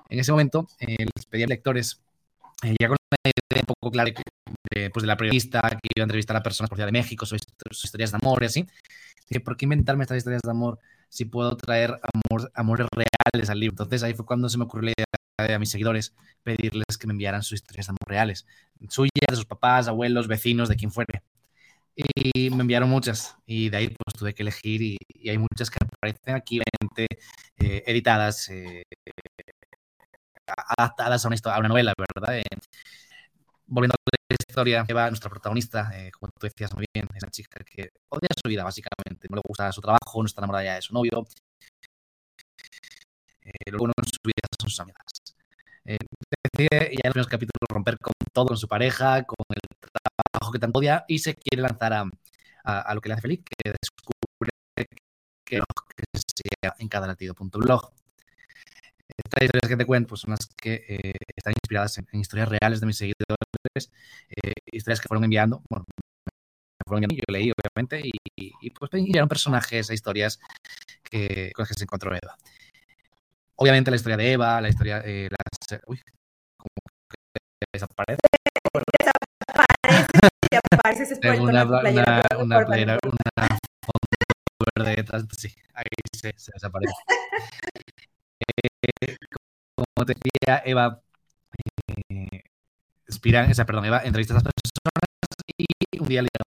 En 0.09 0.19
ese 0.19 0.31
momento 0.31 0.67
eh, 0.79 1.05
les 1.15 1.25
pedí 1.27 1.43
a 1.43 1.47
lectores, 1.47 2.01
eh, 2.63 2.75
ya 2.79 2.88
con 2.88 2.98
idea 3.24 3.62
un 3.62 3.65
poco 3.65 3.91
clara 3.91 4.12
de, 4.72 4.89
pues, 4.89 5.03
de 5.03 5.08
la 5.08 5.17
periodista 5.17 5.62
que 5.62 5.89
iba 5.96 6.03
a 6.03 6.05
entrevistar 6.05 6.36
a 6.36 6.43
personas 6.43 6.70
por 6.70 6.77
Ciudad 6.77 6.88
de 6.88 6.93
México, 6.93 7.25
sus, 7.25 7.41
sus 7.72 7.86
historias 7.86 8.12
de 8.12 8.20
amor 8.22 8.43
y 8.43 8.46
así. 8.46 8.67
Dije, 9.29 9.39
¿por 9.41 9.55
qué 9.58 9.65
inventarme 9.65 10.03
estas 10.03 10.17
historias 10.17 10.41
de 10.43 10.51
amor 10.51 10.79
si 11.13 11.25
puedo 11.25 11.55
traer 11.55 12.00
amor, 12.12 12.51
amores 12.55 12.88
reales 12.91 13.50
al 13.51 13.60
libro. 13.60 13.74
Entonces 13.74 14.01
ahí 14.01 14.15
fue 14.15 14.25
cuando 14.25 14.50
se 14.50 14.58
me 14.58 14.63
ocurrió 14.63 14.93
la 15.38 15.46
idea 15.46 15.55
a 15.58 15.60
mis 15.60 15.70
seguidores 15.70 16.15
pedirles 16.41 16.98
que 17.00 17.05
me 17.05 17.13
enviaran 17.13 17.43
sus 17.43 17.53
historias 17.53 17.86
de 17.86 17.91
amor 17.91 18.08
reales, 18.08 18.48
suyas, 18.89 19.12
de 19.29 19.36
sus 19.36 19.46
papás, 19.46 19.88
abuelos, 19.88 20.27
vecinos, 20.27 20.70
de 20.70 20.75
quien 20.75 20.91
fuere. 20.91 21.22
Y 21.96 22.50
me 22.50 22.62
enviaron 22.62 22.89
muchas 22.89 23.38
y 23.46 23.70
de 23.70 23.77
ahí 23.77 23.88
pues 23.89 24.15
tuve 24.17 24.34
que 24.34 24.41
elegir 24.41 24.82
y, 24.82 24.98
hay 25.29 25.38
muchas 25.38 25.70
que 25.70 25.77
aparecen 25.82 26.36
aquí 26.36 26.60
eh, 26.98 27.84
editadas, 27.86 28.50
eh, 28.50 28.84
adaptadas 30.48 31.25
a 31.25 31.27
una, 31.27 31.38
a 31.46 31.60
una 31.60 31.70
novela, 31.70 31.93
¿verdad? 31.96 32.12
Eh, 32.31 32.43
volviendo 33.67 33.95
a 33.95 34.11
la 34.29 34.35
historia, 34.47 34.85
Eva, 34.87 35.09
nuestra 35.09 35.29
protagonista, 35.29 35.91
eh, 35.93 36.11
como 36.11 36.31
tú 36.39 36.47
decías 36.47 36.73
muy 36.75 36.85
bien, 36.93 37.07
es 37.15 37.23
una 37.23 37.31
chica 37.31 37.63
que 37.63 37.89
odia 38.09 38.29
su 38.41 38.49
vida, 38.49 38.63
básicamente. 38.63 39.27
No 39.29 39.37
le 39.37 39.41
gusta 39.45 39.71
su 39.71 39.81
trabajo, 39.81 40.21
no 40.21 40.25
está 40.25 40.41
enamorada 40.41 40.65
ya 40.65 40.75
de 40.75 40.81
su 40.81 40.93
novio. 40.93 41.25
Eh, 43.41 43.51
en 43.67 43.75
su 43.75 44.19
vida 44.23 44.47
son 44.59 44.69
sus 44.69 44.79
amigas. 44.79 45.03
Eh, 45.85 45.97
decide 46.53 46.69
ya 46.69 47.01
en 47.03 47.09
los 47.09 47.13
primeros 47.13 47.27
capítulos 47.27 47.67
romper 47.69 47.97
con 47.99 48.13
todo, 48.31 48.45
con 48.47 48.57
su 48.57 48.67
pareja, 48.67 49.23
con 49.23 49.45
el 49.49 49.61
trabajo 49.79 50.51
que 50.51 50.59
tanto 50.59 50.79
odia 50.79 51.03
y 51.07 51.19
se 51.19 51.35
quiere 51.35 51.61
lanzar 51.61 51.93
a, 51.93 52.05
a, 52.63 52.93
lo 52.95 53.01
que 53.01 53.09
le 53.09 53.13
hace 53.13 53.21
feliz, 53.21 53.41
que 53.43 53.71
descubre 53.71 54.51
que, 54.75 54.87
que 55.45 55.61
sea 56.13 56.75
en 56.79 56.87
cada 56.87 57.07
latido.blog. 57.07 57.91
Estas 59.10 59.43
historias 59.43 59.69
que 59.69 59.77
te 59.77 59.86
cuento 59.86 60.10
pues, 60.10 60.22
son 60.22 60.31
las 60.31 60.48
que 60.55 60.86
eh, 60.88 61.13
están 61.36 61.53
inspiradas 61.53 61.98
en, 61.98 62.07
historias 62.19 62.50
reales 62.50 62.79
de 62.79 62.88
mis 62.88 62.98
seguidores, 62.98 63.91
eh, 64.29 64.53
historias 64.72 65.01
que 65.01 65.07
fueron 65.07 65.24
enviando, 65.24 65.62
bueno, 65.69 65.86
me 65.88 66.83
fueron 66.88 67.03
enviando, 67.03 67.24
yo 67.27 67.33
leí 67.33 67.51
obviamente, 67.51 68.01
y, 68.03 68.12
y 68.36 68.69
pues 68.72 68.91
enviaron 68.93 69.29
personajes 69.29 69.89
e 69.89 69.93
historias 69.93 70.39
que, 71.03 71.51
con 71.53 71.63
las 71.63 71.69
que 71.69 71.75
se 71.75 71.83
encontró 71.83 72.12
Eva. 72.12 72.38
Obviamente 73.55 73.91
la 73.91 73.98
historia 73.98 74.17
de 74.17 74.31
Eva, 74.31 74.62
la 74.62 74.69
historia 74.69 75.00
de 75.00 75.29
las... 75.29 75.81
Uy, 75.86 76.01
como 76.57 76.69
que 77.10 77.65
desaparece. 77.74 78.19
Desaparece, 80.51 81.15
Tengo 81.17 81.43
una, 81.43 81.65
una, 81.65 81.89
una, 81.89 82.22
una, 82.39 82.65
playera, 82.65 82.98
una 83.03 83.48
verde 84.75 84.95
detrás, 84.95 85.25
sí, 85.38 85.53
ahí 85.74 85.86
se, 86.15 86.33
se 86.38 86.51
desaparece. 86.53 86.93
Como 89.75 90.05
te 90.05 90.13
decía, 90.13 90.62
Eva, 90.65 91.01
eh, 92.09 92.43
inspira, 93.07 93.45
esa, 93.45 93.65
perdón, 93.65 93.85
Eva 93.85 94.01
entrevista 94.03 94.33
a 94.33 94.35
las 94.35 94.43
personas 94.43 94.93
y 95.57 95.65
un 96.00 96.07
día 96.07 96.21
le 96.21 96.29
llega 96.33 96.45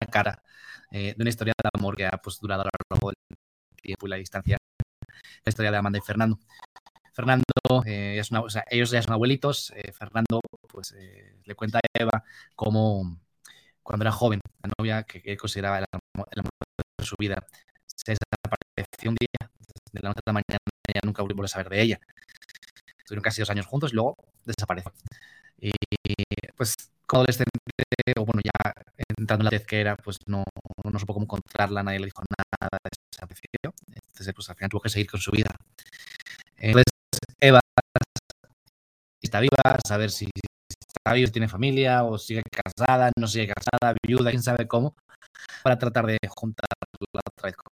una 0.00 0.10
cara 0.10 0.42
eh, 0.90 1.14
de 1.16 1.22
una 1.22 1.30
historia 1.30 1.52
de 1.60 1.70
amor 1.74 1.96
que 1.96 2.06
ha 2.06 2.12
pues, 2.22 2.40
durado 2.40 2.62
a 2.62 2.64
lo 2.66 2.70
largo 2.90 3.10
del 3.10 3.36
tiempo 3.82 4.06
y 4.06 4.10
la 4.10 4.16
distancia, 4.16 4.56
la 5.44 5.50
historia 5.50 5.70
de 5.70 5.76
Amanda 5.76 5.98
y 5.98 6.02
Fernando. 6.02 6.38
Fernando, 7.12 7.44
eh, 7.86 8.18
es 8.18 8.30
una, 8.30 8.42
ellos 8.70 8.90
ya 8.90 9.02
son 9.02 9.14
abuelitos, 9.14 9.72
eh, 9.76 9.92
Fernando 9.92 10.40
pues 10.68 10.94
le 11.44 11.54
cuenta 11.54 11.78
a 11.78 11.82
Eva 11.94 12.24
cómo 12.56 13.18
cuando 13.82 14.04
era 14.04 14.12
joven, 14.12 14.40
la 14.62 14.70
novia 14.78 15.04
que 15.04 15.36
consideraba 15.36 15.78
el 15.78 15.84
amor, 15.92 16.28
el 16.32 16.40
amor 16.40 16.50
de 16.98 17.04
su 17.04 17.16
vida, 17.18 17.46
se 17.86 18.12
desapareció 18.12 19.10
un 19.10 19.16
día, 19.16 19.50
de 19.92 20.00
la 20.00 20.08
noche 20.08 20.20
a 20.26 20.30
la 20.30 20.32
mañana, 20.32 20.73
ya 20.94 21.00
nunca 21.04 21.22
volvió 21.22 21.42
a 21.44 21.48
saber 21.48 21.68
de 21.68 21.82
ella. 21.82 22.00
Estuvieron 22.98 23.22
casi 23.22 23.42
dos 23.42 23.50
años 23.50 23.66
juntos 23.66 23.92
y 23.92 23.96
luego 23.96 24.16
desapareció. 24.44 24.92
Y 25.58 25.72
pues 26.56 26.74
como 27.06 27.20
adolescente, 27.20 27.50
o 28.16 28.24
bueno, 28.24 28.40
ya 28.42 28.72
entrando 29.18 29.42
en 29.42 29.44
la 29.44 29.50
vez 29.50 29.66
que 29.66 29.80
era, 29.80 29.96
pues 29.96 30.18
no, 30.26 30.44
no 30.84 30.98
supo 30.98 31.12
cómo 31.14 31.24
encontrarla, 31.24 31.82
nadie 31.82 32.00
le 32.00 32.06
dijo 32.06 32.22
nada, 32.38 32.68
desapareció. 33.10 33.74
Entonces, 33.94 34.34
pues 34.34 34.48
al 34.48 34.56
final 34.56 34.70
tuvo 34.70 34.80
que 34.80 34.88
seguir 34.88 35.10
con 35.10 35.20
su 35.20 35.30
vida. 35.30 35.54
Entonces, 36.56 36.84
Eva 37.40 37.60
está 39.20 39.40
viva, 39.40 39.78
saber 39.86 40.10
si 40.10 40.28
está 40.34 41.12
viva, 41.14 41.26
si 41.26 41.32
tiene 41.32 41.48
familia, 41.48 42.04
o 42.04 42.18
sigue 42.18 42.42
casada, 42.50 43.10
no 43.18 43.26
sigue 43.26 43.48
casada, 43.48 43.96
viuda, 44.06 44.30
quién 44.30 44.42
sabe 44.42 44.66
cómo, 44.68 44.94
para 45.62 45.78
tratar 45.78 46.06
de 46.06 46.18
juntarla 46.28 47.20
otra 47.36 47.48
vez 47.48 47.56
con 47.56 47.73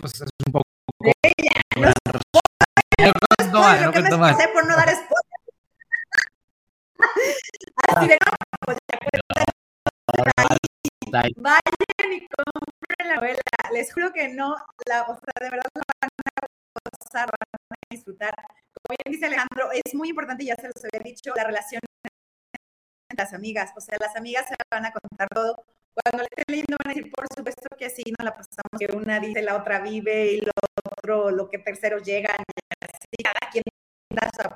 pues 0.00 0.14
es 0.14 0.28
un 0.46 0.52
poco... 0.52 0.64
Ella, 1.22 1.60
no, 1.76 1.88
no, 1.88 1.92
no, 1.92 2.20
no, 2.98 3.12
no, 3.52 3.92
no, 3.92 4.18
no, 4.18 4.52
por 4.52 4.66
no 4.66 4.76
dar 4.76 4.88
spoiler. 4.88 5.30
Así 7.88 8.08
de 8.08 8.18
no, 8.24 8.32
pues 8.64 8.78
ya 8.90 8.98
Vayan 11.36 12.12
y 12.12 12.28
compren 12.28 13.08
la 13.08 13.16
novela. 13.16 13.40
Les 13.72 13.92
juro 13.92 14.12
que 14.12 14.28
no, 14.28 14.54
la, 14.86 15.02
o 15.02 15.14
sea, 15.14 15.34
de 15.40 15.50
verdad 15.50 15.64
la 15.74 15.82
van 16.00 16.10
a 16.10 16.46
gozar, 17.00 17.26
van 17.26 17.48
a 17.50 17.76
disfrutar. 17.90 18.34
Como 18.36 18.96
bien 18.96 19.12
dice 19.12 19.26
Alejandro, 19.26 19.70
es 19.72 19.94
muy 19.94 20.10
importante, 20.10 20.44
ya 20.44 20.56
se 20.56 20.68
los 20.68 20.84
había 20.84 21.02
dicho, 21.02 21.32
la 21.34 21.44
relación 21.44 21.80
entre 22.02 23.24
las 23.24 23.32
amigas. 23.32 23.72
O 23.76 23.80
sea, 23.80 23.96
las 24.00 24.14
amigas 24.16 24.46
se 24.48 24.54
van 24.70 24.86
a 24.86 24.92
contar 24.92 25.28
todo. 25.34 25.64
Cuando 25.94 26.22
le 26.22 26.28
estén 26.30 26.44
leyendo 26.48 26.76
van 26.84 26.92
a 26.92 26.94
decir, 26.94 27.10
por 27.10 27.26
supuesto 27.34 27.59
que 27.90 28.02
sí, 28.02 28.14
no 28.18 28.24
la 28.24 28.32
pasamos, 28.32 28.78
que 28.78 28.86
una 28.94 29.20
dice, 29.20 29.42
la 29.42 29.56
otra 29.56 29.80
vive 29.80 30.32
y 30.32 30.40
lo 30.40 30.52
otro, 30.84 31.30
lo 31.30 31.48
que 31.48 31.58
terceros 31.58 32.02
llegan 32.02 32.36
y 32.36 32.84
así, 32.84 33.22
cada 33.22 33.50
quien 33.50 33.64
da 34.10 34.30
su 34.34 34.48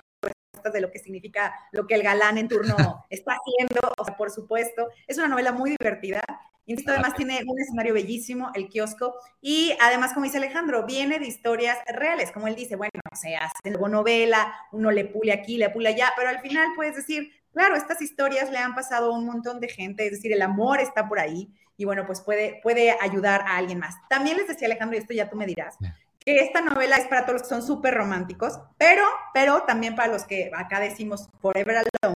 de 0.73 0.81
lo 0.81 0.91
que 0.91 0.99
significa 0.99 1.55
lo 1.73 1.87
que 1.87 1.95
el 1.95 2.03
galán 2.03 2.39
en 2.39 2.49
turno 2.49 2.75
está 3.11 3.37
haciendo, 3.37 3.93
o 3.99 4.05
sea, 4.05 4.17
por 4.17 4.31
supuesto. 4.31 4.89
Es 5.07 5.19
una 5.19 5.29
novela 5.29 5.53
muy 5.53 5.77
divertida. 5.79 6.23
Insisto, 6.67 6.93
además 6.93 7.15
tiene 7.15 7.43
un 7.47 7.61
escenario 7.61 7.93
bellísimo, 7.93 8.51
el 8.55 8.71
kiosco, 8.71 9.15
y 9.43 9.77
además, 9.83 10.15
como 10.15 10.25
dice 10.25 10.39
Alejandro, 10.39 10.87
viene 10.87 11.19
de 11.19 11.27
historias 11.27 11.77
reales, 11.87 12.33
como 12.33 12.49
él 12.49 12.55
dice, 12.55 12.75
bueno, 12.77 12.91
se 13.13 13.37
hace 13.37 13.71
novela, 13.71 14.51
uno 14.73 14.91
le 14.91 15.05
pule 15.05 15.33
aquí, 15.33 15.59
le 15.59 15.69
pule 15.69 15.91
allá, 15.91 16.15
pero 16.17 16.31
al 16.31 16.41
final 16.41 16.69
puedes 16.75 16.97
decir, 16.97 17.31
claro, 17.53 17.77
estas 17.77 18.01
historias 18.01 18.51
le 18.51 18.57
han 18.57 18.75
pasado 18.75 19.13
a 19.13 19.19
un 19.19 19.27
montón 19.27 19.61
de 19.61 19.69
gente, 19.69 20.07
es 20.07 20.13
decir, 20.13 20.33
el 20.33 20.41
amor 20.41 20.81
está 20.81 21.07
por 21.07 21.19
ahí, 21.19 21.53
y 21.77 21.85
bueno, 21.85 22.07
pues 22.07 22.21
puede, 22.21 22.61
puede 22.63 22.97
ayudar 23.01 23.43
a 23.43 23.57
alguien 23.57 23.79
más. 23.79 23.95
También 24.09 24.37
les 24.37 24.49
decía 24.49 24.67
Alejandro, 24.67 24.97
y 24.97 25.01
esto 25.01 25.15
ya 25.15 25.29
tú 25.29 25.37
me 25.37 25.47
dirás, 25.47 25.77
que 26.19 26.41
esta 26.41 26.61
novela 26.61 26.97
es 26.97 27.07
para 27.07 27.23
todos 27.23 27.41
los 27.41 27.43
que 27.43 27.49
son 27.49 27.63
súper 27.63 27.95
románticos, 27.95 28.59
pero, 28.79 29.05
pero 29.33 29.63
también 29.63 29.95
para 29.95 30.13
los 30.13 30.25
que 30.25 30.51
acá 30.55 30.81
decimos 30.81 31.29
Forever 31.41 31.77
Alone. 31.77 32.15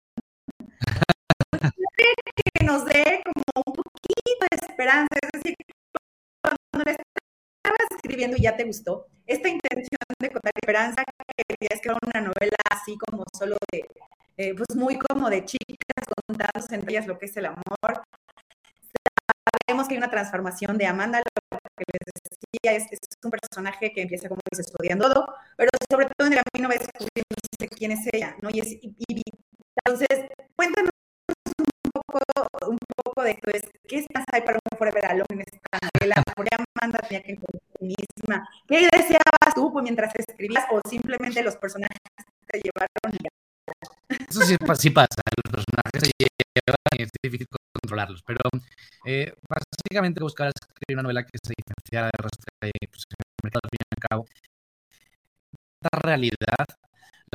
que 1.97 2.65
nos 2.65 2.85
dé 2.85 3.21
como 3.23 3.63
un 3.65 3.73
poquito 3.73 4.45
de 4.49 4.67
esperanza, 4.67 5.15
es 5.21 5.41
decir, 5.41 5.55
cuando 6.41 6.85
le 6.85 6.91
estabas 6.91 7.91
escribiendo 7.91 8.37
y 8.37 8.41
ya 8.41 8.55
te 8.55 8.63
gustó, 8.63 9.07
esta 9.25 9.49
intención 9.49 9.99
de 10.19 10.31
contar 10.31 10.53
esperanza, 10.55 11.03
querías 11.47 11.81
que 11.81 11.89
era 11.89 11.97
una 12.05 12.21
novela 12.21 12.57
así 12.71 12.97
como 12.97 13.23
solo 13.37 13.57
de, 13.71 13.85
eh, 14.37 14.53
pues 14.55 14.75
muy 14.75 14.97
como 14.97 15.29
de 15.29 15.43
chicas 15.43 16.05
contándose 16.27 16.75
entre 16.75 16.91
ellas 16.91 17.07
lo 17.07 17.17
que 17.17 17.25
es 17.25 17.35
el 17.37 17.47
amor. 17.47 18.03
Que 19.87 19.93
hay 19.93 19.97
una 19.97 20.09
transformación 20.09 20.77
de 20.77 20.85
Amanda, 20.85 21.19
lo 21.19 21.57
que 21.77 21.83
les 21.91 22.13
decía, 22.23 22.77
es, 22.77 22.91
es 22.91 22.99
un 23.23 23.31
personaje 23.31 23.91
que 23.93 24.01
empieza 24.01 24.27
como 24.29 24.41
dices, 24.51 24.67
estudiando 24.67 25.11
todo, 25.11 25.33
pero 25.55 25.69
sobre 25.89 26.07
todo 26.17 26.27
en 26.27 26.33
el 26.33 26.43
camino 26.43 26.69
va 26.69 26.75
descubriendo 26.75 27.75
quién 27.77 27.91
es 27.91 28.07
ella, 28.11 28.35
¿no? 28.41 28.49
Y 28.51 28.59
es 28.59 28.67
y, 28.81 29.21
entonces, 29.85 30.27
cuéntanos 30.55 30.91
un 31.59 31.91
poco, 31.91 32.19
un 32.67 32.77
poco 33.03 33.23
de 33.23 33.31
esto, 33.31 33.51
es, 33.53 33.63
¿qué 33.87 33.99
estás 33.99 34.25
ahí 34.33 34.41
para 34.41 34.59
un 34.71 34.77
Forever 34.77 35.05
Alone 35.05 35.25
en 35.29 35.39
esta 35.41 35.79
novela? 35.93 36.23
¿Por 36.35 36.45
qué 36.45 36.55
Amanda 36.55 36.99
tenía 37.07 37.23
que 37.23 37.31
encontrar 37.31 37.61
misma? 37.79 38.49
¿Qué 38.67 38.89
deseabas 38.91 39.53
tú 39.55 39.71
mientras 39.81 40.13
escribías 40.15 40.65
o 40.71 40.81
simplemente 40.89 41.43
los 41.43 41.55
personajes 41.55 41.97
te 42.47 42.59
llevaron 42.59 43.13
y 43.13 43.27
eso 44.29 44.41
sí, 44.41 44.55
sí, 44.77 44.89
pasa, 44.89 45.21
los 45.43 45.51
personajes 45.51 46.01
se 46.01 46.11
llevan 46.19 46.27
controlarlos, 47.87 48.21
pero 48.23 48.39
eh, 49.05 49.33
básicamente 49.47 50.21
buscar 50.21 50.49
escribir 50.49 50.95
una 50.95 51.03
novela 51.03 51.23
que 51.23 51.37
se 51.41 51.53
diferenciara 51.55 52.07
del 52.07 52.23
resto 52.23 52.43
de 52.61 52.71
pues, 52.89 53.03
mercado 53.41 53.61
al 53.63 53.69
fin 53.69 53.79
y 53.79 53.95
al 53.95 54.09
cabo. 54.09 54.25
Esta 55.81 55.99
realidad 55.99 56.65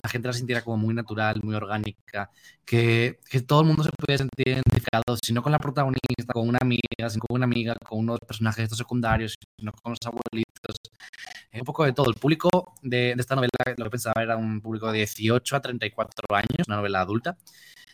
la 0.02 0.08
gente 0.08 0.28
la 0.28 0.32
sintiera 0.32 0.62
como 0.62 0.78
muy 0.78 0.94
natural, 0.94 1.40
muy 1.42 1.54
orgánica, 1.54 2.30
que, 2.64 3.20
que 3.30 3.40
todo 3.42 3.60
el 3.60 3.66
mundo 3.66 3.82
se 3.82 3.90
pudiera 3.90 4.18
sentir 4.18 4.48
identificado, 4.48 5.16
si 5.22 5.32
no 5.32 5.42
con 5.42 5.52
la 5.52 5.58
protagonista, 5.58 6.32
con 6.32 6.48
una 6.48 6.58
amiga, 6.62 7.10
sino 7.10 7.24
con 7.28 7.36
una 7.36 7.44
amiga, 7.44 7.74
con 7.84 7.98
unos 7.98 8.18
personajes 8.20 8.64
estos 8.64 8.78
secundarios, 8.78 9.34
sino 9.58 9.72
con 9.82 9.92
los 9.92 9.98
abuelitos, 10.06 10.76
eh, 11.52 11.60
un 11.60 11.64
poco 11.64 11.84
de 11.84 11.92
todo. 11.92 12.08
El 12.08 12.16
público 12.16 12.74
de, 12.82 13.14
de, 13.14 13.20
esta 13.20 13.34
novela, 13.34 13.50
lo 13.76 13.84
que 13.84 13.90
pensaba, 13.90 14.22
era 14.22 14.36
un 14.36 14.60
público 14.62 14.90
de 14.90 14.98
18 14.98 15.56
a 15.56 15.60
34 15.60 16.36
años, 16.36 16.66
una 16.66 16.76
novela 16.76 17.00
adulta. 17.00 17.36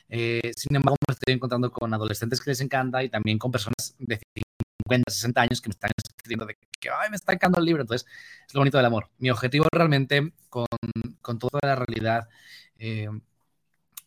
Eh, 0.08 0.52
sin 0.56 0.74
embargo, 0.74 0.96
me 1.06 1.12
estoy 1.12 1.34
encontrando 1.34 1.70
con 1.70 1.92
adolescentes 1.92 2.40
que 2.40 2.50
les 2.50 2.60
encanta 2.60 3.02
y 3.02 3.08
también 3.08 3.38
con 3.38 3.50
personas 3.50 3.94
de 3.98 4.18
50, 4.84 5.10
60 5.10 5.40
años 5.42 5.60
que 5.60 5.68
me 5.68 5.72
están 5.72 5.90
escribiendo 5.96 6.46
de 6.46 6.56
que 6.80 6.88
Ay, 6.90 7.10
me 7.10 7.16
está 7.16 7.32
encantando 7.32 7.60
el 7.60 7.66
libro. 7.66 7.82
Entonces, 7.82 8.08
es 8.46 8.54
lo 8.54 8.60
bonito 8.60 8.78
del 8.78 8.86
amor. 8.86 9.10
Mi 9.18 9.30
objetivo 9.30 9.66
realmente 9.72 10.32
con, 10.48 10.66
con 11.20 11.38
toda 11.38 11.60
la 11.62 11.76
realidad 11.76 12.28
eh, 12.78 13.08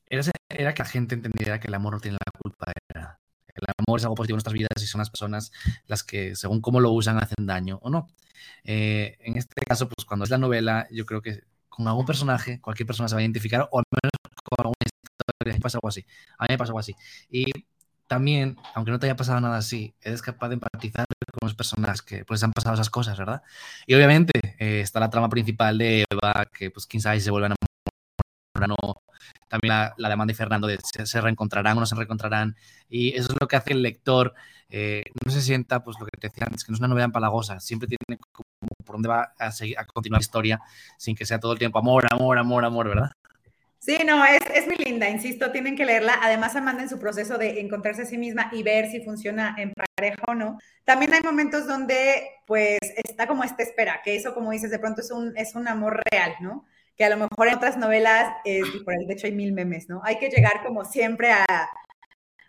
era, 0.08 0.24
era, 0.50 0.74
que 0.74 0.84
la 0.84 0.90
gente 0.90 1.16
entendiera 1.16 1.60
que 1.60 1.68
el 1.68 1.74
amor 1.74 1.94
no 1.94 2.00
tiene 2.00 2.18
la 2.26 2.32
culpa. 2.40 2.72
Era, 2.90 3.20
el 3.56 3.68
amor 3.78 4.00
es 4.00 4.06
algo 4.06 4.16
positivo 4.16 4.36
en 4.36 4.38
nuestras 4.38 4.54
vidas 4.54 4.84
y 4.84 4.88
son 4.88 5.00
las 5.00 5.10
personas 5.10 5.52
las 5.88 6.04
que, 6.04 6.36
según 6.36 6.62
cómo 6.62 6.80
lo 6.80 6.92
usan, 6.92 7.18
hacen 7.18 7.46
daño 7.46 7.80
o 7.82 7.90
no. 7.90 8.08
Eh, 8.64 9.18
en 9.20 9.38
este 9.38 9.62
caso, 9.68 9.88
pues 9.88 10.06
cuando 10.06 10.24
es 10.24 10.30
la 10.30 10.38
novela, 10.38 10.88
yo 10.92 11.06
creo 11.06 11.22
que 11.22 11.44
con 11.70 11.88
algún 11.88 12.06
personaje, 12.06 12.60
cualquier 12.62 12.88
persona 12.88 13.08
se 13.08 13.16
va 13.16 13.20
a 13.20 13.24
identificar, 13.24 13.68
o 13.72 13.80
al 13.80 13.86
menos 13.92 14.12
con 14.44 14.58
alguna 14.60 14.76
historia, 15.50 15.60
pasa 15.62 15.78
algo 15.78 15.90
así. 15.90 16.06
A 16.38 16.44
mí 16.44 16.48
me 16.52 16.58
pasa 16.58 16.70
algo 16.70 16.80
así. 16.80 16.96
Y 17.30 17.52
también, 18.08 18.58
aunque 18.76 18.92
no 18.92 19.00
te 19.00 19.08
haya 19.08 19.16
pasado 19.16 19.40
nada 19.42 19.58
así, 19.58 19.94
eres 20.02 20.22
capaz 20.22 20.50
de 20.50 20.56
empatizar 20.56 21.06
con 21.08 21.48
los 21.48 21.56
personajes 21.56 22.02
que 22.02 22.26
pues 22.26 22.44
han 22.44 22.52
pasado 22.52 22.76
esas 22.76 22.90
cosas, 22.90 23.18
¿verdad? 23.18 23.42
Y 23.88 23.96
obviamente 23.96 24.34
eh, 24.60 24.82
está 24.82 25.00
la 25.00 25.10
trama 25.10 25.30
principal 25.30 25.78
de 25.78 26.06
Eva, 26.10 26.46
que 26.54 26.72
pues 26.72 26.86
quién 26.88 27.02
sabe 27.02 27.20
si 27.20 27.26
se 27.26 27.32
vuelven 27.32 27.54
a 27.54 27.56
enamorar 28.56 28.70
no. 28.70 28.96
También 29.48 29.70
la, 29.70 29.94
la 29.98 30.08
de 30.10 30.14
Amanda 30.14 30.32
y 30.34 30.36
Fernando 30.36 30.68
de 30.68 30.78
se, 30.84 31.06
se, 31.06 31.22
reencontrarán 31.22 31.78
o 31.78 31.82
no 31.82 31.86
se 31.86 31.96
reencontrarán. 31.96 32.56
Y 32.90 33.10
eso 33.16 33.34
es 33.34 33.38
lo 33.40 33.48
que 33.48 33.56
hace 33.56 33.74
el 33.74 33.82
lector 33.82 34.34
eh, 34.74 35.04
no 35.26 35.32
se 35.32 35.42
sienta, 35.42 35.84
pues 35.84 35.98
lo 36.00 36.06
que 36.06 36.18
te 36.18 36.30
decía 36.30 36.46
antes, 36.48 36.64
que 36.64 36.72
no 36.72 36.76
es 36.76 36.80
una 36.80 36.88
novela 36.88 37.06
empalagosa, 37.06 37.60
siempre 37.60 37.90
tiene 37.90 38.20
como 38.32 38.46
por 38.86 38.96
dónde 38.96 39.10
va 39.10 39.34
a, 39.38 39.52
seguir, 39.52 39.78
a 39.78 39.86
continuar 39.86 40.22
la 40.22 40.24
historia 40.24 40.62
sin 40.98 41.16
que 41.16 41.26
sea 41.26 41.40
todo 41.40 41.52
el 41.52 41.60
tiempo 41.60 41.78
amor, 41.80 42.06
amor, 42.10 42.38
amor, 42.38 42.64
amor, 42.64 42.88
¿verdad? 42.88 43.12
Sí, 43.84 43.98
no, 44.06 44.24
es, 44.24 44.42
es, 44.54 44.68
muy 44.68 44.76
linda, 44.76 45.10
insisto, 45.10 45.52
tienen 45.52 45.76
que 45.76 45.86
leerla. 45.86 46.20
Además, 46.22 46.56
Amanda 46.56 46.84
en 46.84 46.90
su 46.90 47.00
proceso 47.00 47.40
de 47.40 47.60
encontrarse 47.62 48.04
a 48.04 48.06
sí 48.06 48.16
misma 48.16 48.50
y 48.52 48.62
ver 48.62 48.92
si 48.92 49.02
funciona 49.02 49.56
en 49.58 49.74
pareja 49.74 50.22
o 50.28 50.36
no. 50.36 50.60
También 50.84 51.12
hay 51.16 51.22
momentos 51.22 51.66
donde, 51.66 52.30
pues, 52.46 52.78
está 53.04 53.26
como 53.26 53.44
esta 53.44 53.64
espera, 53.64 54.02
que 54.04 54.16
eso, 54.16 54.36
como 54.36 54.52
dices, 54.52 54.70
de 54.70 54.78
pronto 54.78 55.02
es 55.02 55.10
un, 55.10 55.36
es 55.36 55.56
un 55.56 55.68
amor 55.68 56.00
real, 56.12 56.36
¿no? 56.42 56.64
Que 56.96 57.06
a 57.06 57.10
lo 57.10 57.18
mejor 57.18 57.48
en 57.48 57.56
otras 57.56 57.76
novelas, 57.76 58.36
eh, 58.46 58.62
por 58.86 58.94
el 58.94 59.08
de 59.08 59.14
hecho 59.16 59.26
hay 59.26 59.34
mil 59.34 59.52
memes, 59.52 59.90
¿no? 59.90 60.02
Hay 60.04 60.20
que 60.20 60.30
llegar 60.30 60.62
como 60.64 60.86
siempre 60.86 61.32
a, 61.32 61.46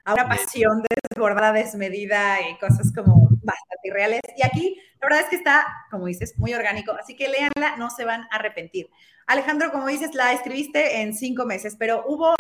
a 0.04 0.12
una 0.12 0.28
pasión 0.28 0.82
desbordada, 1.08 1.54
desmedida 1.54 2.46
y 2.46 2.58
cosas 2.58 2.92
como 2.94 3.28
bastante 3.42 3.88
irreales. 3.88 4.20
Y 4.36 4.44
aquí, 4.44 4.78
la 5.02 5.08
verdad 5.08 5.24
es 5.24 5.30
que 5.30 5.36
está, 5.36 5.66
como 5.90 6.06
dices, 6.06 6.38
muy 6.38 6.54
orgánico, 6.54 6.92
así 6.92 7.16
que 7.16 7.28
léanla, 7.28 7.76
no 7.76 7.90
se 7.90 8.04
van 8.04 8.22
a 8.30 8.36
arrepentir. 8.36 8.88
Alejandro, 9.26 9.72
como 9.72 9.88
dices, 9.88 10.14
la 10.14 10.32
escribiste 10.32 11.00
en 11.00 11.12
cinco 11.14 11.44
meses, 11.44 11.74
pero 11.76 12.04
hubo 12.06 12.36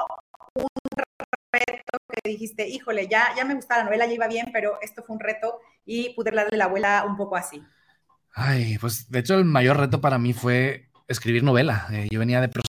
un 0.54 0.66
reto 1.52 1.98
que 2.08 2.30
dijiste, 2.30 2.68
híjole, 2.68 3.08
ya, 3.08 3.34
ya 3.36 3.44
me 3.44 3.54
gustaba 3.54 3.80
la 3.80 3.86
novela, 3.86 4.06
ya 4.06 4.12
iba 4.12 4.28
bien, 4.28 4.50
pero 4.52 4.78
esto 4.80 5.02
fue 5.02 5.16
un 5.16 5.20
reto 5.20 5.58
y 5.84 6.14
pude 6.14 6.30
darle 6.30 6.56
la 6.56 6.66
abuela 6.66 7.04
un 7.04 7.16
poco 7.16 7.34
así. 7.34 7.60
Ay, 8.32 8.78
pues 8.78 9.10
de 9.10 9.18
hecho 9.18 9.34
el 9.34 9.44
mayor 9.44 9.78
reto 9.78 10.00
para 10.00 10.18
mí 10.18 10.32
fue 10.32 10.88
escribir 11.08 11.42
novela. 11.42 11.88
Eh, 11.90 12.06
yo 12.12 12.20
venía 12.20 12.40
de 12.40 12.48
prosa 12.48 12.68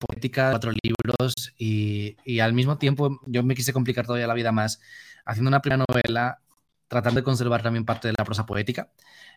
poética, 0.00 0.50
cuatro 0.50 0.72
libros 0.82 1.54
y, 1.58 2.16
y, 2.24 2.40
al 2.40 2.54
mismo 2.54 2.78
tiempo 2.78 3.20
yo 3.26 3.42
me 3.42 3.54
quise 3.54 3.72
complicar 3.72 4.06
todavía 4.06 4.26
la 4.26 4.34
vida 4.34 4.52
más 4.52 4.80
haciendo 5.26 5.48
una 5.48 5.60
primera 5.60 5.84
novela, 5.88 6.40
tratando 6.88 7.20
de 7.20 7.24
conservar 7.24 7.62
también 7.62 7.84
parte 7.84 8.08
de 8.08 8.14
la 8.16 8.24
prosa 8.24 8.46
poética, 8.46 8.90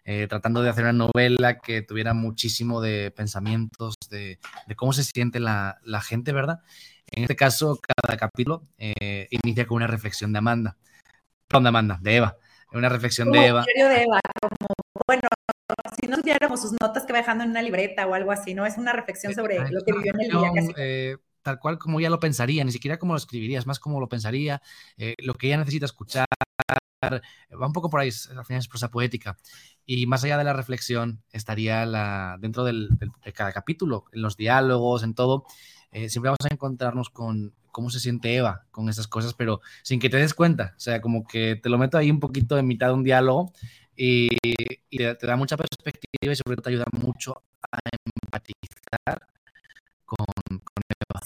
eh, 0.05 0.27
tratando 0.27 0.61
de 0.61 0.69
hacer 0.69 0.83
una 0.83 0.93
novela 0.93 1.59
que 1.59 1.81
tuviera 1.81 2.13
muchísimo 2.13 2.81
de 2.81 3.11
pensamientos, 3.11 3.95
de, 4.09 4.39
de 4.67 4.75
cómo 4.75 4.93
se 4.93 5.03
siente 5.03 5.39
la, 5.39 5.79
la, 5.83 6.01
gente, 6.01 6.31
¿verdad? 6.31 6.59
En 7.07 7.23
este 7.23 7.35
caso, 7.35 7.79
cada 7.81 8.17
capítulo 8.17 8.63
eh, 8.77 9.27
inicia 9.31 9.65
con 9.65 9.77
una 9.77 9.87
reflexión 9.87 10.31
de 10.31 10.39
Amanda, 10.39 10.77
perdón, 11.47 11.63
de 11.63 11.69
Amanda, 11.69 11.99
de 12.01 12.15
Eva, 12.17 12.37
una 12.71 12.89
reflexión 12.89 13.31
de 13.31 13.47
Eva. 13.47 13.65
de 13.65 14.03
Eva, 14.03 14.19
como, 14.41 14.67
bueno, 15.07 15.27
si 15.99 16.07
no 16.07 16.17
tuviéramos 16.17 16.61
sus 16.61 16.73
notas 16.79 17.05
que 17.05 17.13
va 17.13 17.19
dejando 17.19 17.43
en 17.43 17.51
una 17.51 17.61
libreta 17.61 18.05
o 18.07 18.13
algo 18.13 18.31
así, 18.31 18.53
¿no? 18.53 18.65
Es 18.65 18.77
una 18.77 18.93
reflexión 18.93 19.33
sobre 19.33 19.59
lo 19.71 19.81
que 19.83 19.93
vivió 19.93 20.13
en 20.13 20.21
el 20.21 20.29
día. 20.29 20.51
Casi. 20.53 20.73
Eh, 20.77 21.17
tal 21.41 21.59
cual 21.59 21.79
como 21.79 21.99
ella 21.99 22.09
lo 22.09 22.19
pensaría, 22.19 22.63
ni 22.63 22.71
siquiera 22.71 22.99
como 22.99 23.13
lo 23.13 23.17
escribiría, 23.17 23.59
es 23.59 23.65
más 23.65 23.79
como 23.79 23.99
lo 23.99 24.07
pensaría, 24.07 24.61
eh, 24.97 25.15
lo 25.19 25.33
que 25.33 25.47
ella 25.47 25.57
necesita 25.57 25.85
escuchar, 25.85 26.27
va 27.03 27.67
un 27.67 27.73
poco 27.73 27.89
por 27.89 27.99
ahí, 27.99 28.09
al 28.09 28.45
final 28.45 28.59
es 28.59 28.67
prosa 28.67 28.89
poética. 28.89 29.37
Y 29.85 30.05
más 30.05 30.23
allá 30.23 30.37
de 30.37 30.43
la 30.43 30.53
reflexión, 30.53 31.21
estaría 31.31 31.85
la, 31.85 32.37
dentro 32.39 32.63
del, 32.63 32.89
del, 32.97 33.11
de 33.23 33.33
cada 33.33 33.51
capítulo, 33.51 34.05
en 34.11 34.21
los 34.21 34.37
diálogos, 34.37 35.03
en 35.03 35.13
todo, 35.13 35.45
eh, 35.91 36.09
siempre 36.09 36.29
vamos 36.29 36.45
a 36.49 36.53
encontrarnos 36.53 37.09
con 37.09 37.53
cómo 37.71 37.89
se 37.89 37.99
siente 37.99 38.35
Eva 38.35 38.65
con 38.71 38.89
esas 38.89 39.07
cosas, 39.07 39.33
pero 39.33 39.61
sin 39.83 39.99
que 39.99 40.09
te 40.09 40.17
des 40.17 40.33
cuenta, 40.33 40.73
o 40.75 40.79
sea, 40.79 41.01
como 41.01 41.25
que 41.25 41.55
te 41.55 41.69
lo 41.69 41.77
meto 41.77 41.97
ahí 41.97 42.11
un 42.11 42.19
poquito 42.19 42.57
en 42.57 42.67
mitad 42.67 42.87
de 42.87 42.93
un 42.93 43.03
diálogo 43.03 43.53
y, 43.95 44.27
y 44.89 44.97
te 44.97 45.27
da 45.27 45.35
mucha 45.35 45.57
perspectiva 45.57 46.33
y 46.33 46.35
sobre 46.35 46.55
todo 46.55 46.63
te 46.63 46.69
ayuda 46.71 46.85
mucho 46.91 47.43
a 47.71 47.79
empatizar. 48.25 49.38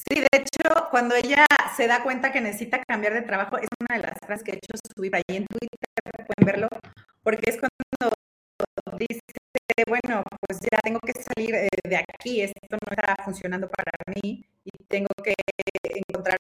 Sí, 0.10 0.20
de 0.20 0.28
hecho, 0.34 0.88
cuando 0.92 1.16
ella 1.16 1.46
se 1.76 1.88
da 1.88 2.04
cuenta 2.04 2.32
que 2.32 2.42
necesita 2.42 2.84
cambiar 2.84 3.14
de 3.14 3.22
trabajo, 3.22 3.58
es 3.58 3.68
una 3.80 3.98
de 3.98 4.04
las 4.08 4.18
frases 4.26 4.44
que 4.44 4.52
he 4.52 4.56
hecho 4.56 4.74
subir 4.96 5.16
ahí 5.16 5.24
en 5.30 5.46
Twitter, 5.48 5.80
pueden 6.28 6.46
verlo, 6.46 6.68
porque 7.24 7.50
es 7.50 7.58
cuando 7.58 8.16
dice, 8.98 9.22
bueno, 9.88 10.24
pues 10.42 10.60
ya 10.62 10.78
tengo 10.84 11.00
que 11.00 11.14
salir 11.14 11.56
eh, 11.56 11.70
de 11.84 11.98
aquí, 11.98 12.42
esto 12.42 12.58
no 12.72 12.92
está 12.92 13.16
funcionando 13.24 13.70
para 13.70 13.92
mí 14.16 14.46
y 14.66 14.72
tengo 14.88 15.10
que 15.24 15.34
encontrar 15.84 16.38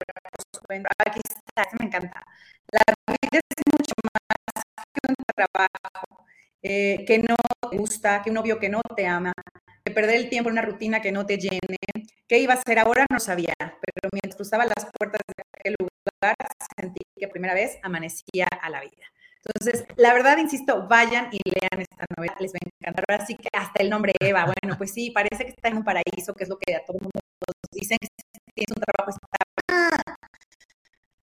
aquí 1.06 1.22
está, 1.24 1.70
me 1.80 1.86
encanta. 1.88 2.24
La 2.72 2.82
vida 3.08 3.40
es 3.40 3.64
mucho 3.72 3.94
más 4.04 4.64
que 4.94 5.02
un 5.10 5.16
trabajo, 5.36 6.26
eh, 6.62 7.04
que 7.08 7.20
no 7.20 7.36
te 7.70 7.78
gusta, 7.78 8.22
que 8.22 8.30
un 8.30 8.36
novio 8.36 8.60
que 8.60 8.70
no 8.70 8.82
te 8.96 9.08
ama, 9.08 9.34
perder 9.94 10.16
el 10.18 10.30
tiempo 10.30 10.50
en 10.50 10.54
una 10.54 10.62
rutina 10.62 11.02
que 11.02 11.12
no 11.12 11.26
te 11.26 11.38
llene. 11.38 11.78
¿Qué 12.28 12.40
iba 12.40 12.54
a 12.54 12.58
hacer 12.58 12.80
ahora? 12.80 13.06
No 13.12 13.20
sabía, 13.20 13.54
pero 13.60 14.10
mientras 14.12 14.36
cruzaba 14.36 14.66
las 14.66 14.88
puertas 14.98 15.22
de 15.28 15.44
aquel 15.60 15.76
lugar, 15.80 16.36
sentí 16.80 17.02
que 17.18 17.28
primera 17.28 17.54
vez 17.54 17.78
amanecía 17.84 18.48
a 18.62 18.70
la 18.70 18.82
vida. 18.82 19.06
Entonces, 19.46 19.86
la 19.98 20.14
verdad, 20.14 20.38
insisto, 20.38 20.88
vayan 20.88 21.28
y 21.32 21.40
lean 21.44 21.82
esta 21.82 22.06
novela, 22.16 22.36
les 22.40 22.54
va 22.54 22.60
a 22.64 22.68
encantar. 22.82 23.06
Ahora 23.10 23.26
sí 23.26 23.36
que 23.36 23.50
hasta 23.52 23.84
el 23.84 23.90
nombre 23.90 24.14
Eva, 24.20 24.46
bueno, 24.62 24.78
pues 24.78 24.94
sí, 24.94 25.12
parece 25.12 25.46
que 25.46 25.52
está 25.52 25.70
en 25.70 25.78
un 25.78 25.84
paraíso, 25.84 26.34
que 26.34 26.44
es 26.44 26.50
lo 26.50 26.58
que 26.58 26.76
a 26.76 26.86
todo 26.86 26.98
el 26.98 27.04
mundo 27.04 27.20
dicen, 27.72 27.98
que 28.00 28.40
tienes 28.56 28.76
un 28.76 28.84
trabajo 28.84 29.12
estable. 29.12 30.16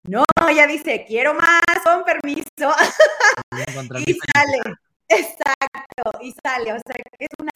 No, 0.03 0.23
ella 0.49 0.67
dice, 0.67 1.05
quiero 1.07 1.33
más, 1.33 1.61
con 1.83 2.03
permiso. 2.03 2.45
y 4.05 4.13
sale, 4.13 4.57
exacto, 5.07 6.19
y 6.21 6.33
sale, 6.43 6.73
o 6.73 6.77
sea, 6.85 6.95
es 7.19 7.29
una 7.39 7.51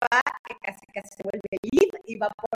Eva 0.00 0.22
que 0.46 0.54
casi 0.62 0.86
casi 0.86 1.08
se 1.16 1.22
vuelve 1.22 1.48
lead 1.62 2.00
y 2.06 2.16
va 2.16 2.28
por. 2.30 2.48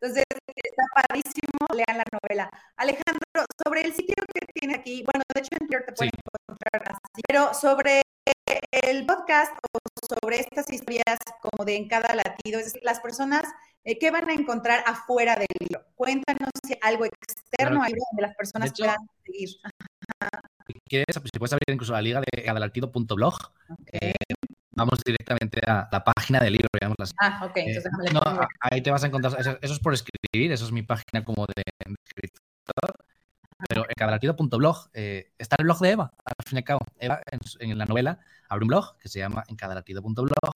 Entonces, 0.00 0.24
está 0.56 0.82
padrísimo, 0.94 1.66
lean 1.74 1.98
la 1.98 2.04
novela. 2.10 2.50
Alejandro, 2.76 3.46
sobre 3.64 3.82
el 3.82 3.92
sitio 3.92 4.16
que 4.34 4.46
tiene 4.52 4.74
aquí, 4.74 5.04
bueno, 5.04 5.22
de 5.32 5.40
hecho 5.40 5.50
en 5.52 5.66
Twitter 5.68 5.84
te 5.86 5.92
pueden 5.92 6.12
encontrar 6.26 6.82
así, 6.90 7.22
pero 7.28 7.54
sobre 7.54 8.02
el 8.72 9.06
podcast 9.06 9.52
o 9.72 9.78
sobre 10.16 10.40
estas 10.40 10.70
historias 10.70 11.18
como 11.40 11.64
de 11.64 11.76
en 11.76 11.88
cada 11.88 12.14
latido, 12.14 12.58
es 12.58 12.66
decir, 12.66 12.82
las 12.82 13.00
personas, 13.00 13.42
eh, 13.84 13.98
¿qué 13.98 14.10
van 14.10 14.28
a 14.28 14.34
encontrar 14.34 14.82
afuera 14.86 15.36
del 15.36 15.46
libro? 15.60 15.84
Cuéntanos 15.94 16.50
si 16.66 16.76
algo 16.82 17.04
externo, 17.04 17.80
claro, 17.80 17.82
algo 17.82 18.04
donde 18.10 18.22
las 18.22 18.36
personas 18.36 18.70
hecho, 18.70 18.84
puedan 18.84 18.98
seguir. 19.24 19.48
Si 20.66 20.80
quieres, 20.88 21.14
si 21.14 21.38
puedes 21.38 21.52
abrir 21.52 21.74
incluso 21.74 21.92
la 21.92 22.02
liga 22.02 22.22
de 22.32 22.48
adalartido.blog, 22.48 23.34
okay. 23.68 24.10
eh, 24.10 24.34
vamos 24.82 24.98
directamente 25.04 25.60
a 25.66 25.88
la 25.90 26.04
página 26.04 26.40
del 26.40 26.54
libro, 26.54 26.68
digamos 26.74 26.96
así. 27.00 27.12
Ah, 27.18 27.40
ok. 27.44 27.56
Entonces, 27.56 27.92
eh, 28.06 28.12
no, 28.12 28.20
ahí 28.60 28.82
te 28.82 28.90
vas 28.90 29.04
a 29.04 29.06
encontrar, 29.06 29.38
eso, 29.38 29.58
eso, 29.60 29.74
es 29.74 29.80
por 29.80 29.94
escribir, 29.94 30.52
eso 30.52 30.64
es 30.64 30.72
mi 30.72 30.82
página 30.82 31.24
como 31.24 31.46
de, 31.46 31.62
de 31.64 31.94
escritor, 32.04 33.04
pero 33.68 33.84
en 33.88 33.94
cadaratido.blog 33.96 34.90
eh, 34.92 35.30
está 35.38 35.56
el 35.58 35.64
blog 35.64 35.78
de 35.78 35.90
Eva, 35.90 36.12
al 36.24 36.34
fin 36.44 36.56
y 36.56 36.58
al 36.58 36.64
cabo. 36.64 36.80
Eva, 36.98 37.22
en, 37.30 37.70
en 37.70 37.78
la 37.78 37.86
novela, 37.86 38.18
abre 38.48 38.64
un 38.64 38.68
blog 38.68 38.98
que 38.98 39.08
se 39.08 39.20
llama 39.20 39.44
encadaratido.blog 39.48 40.54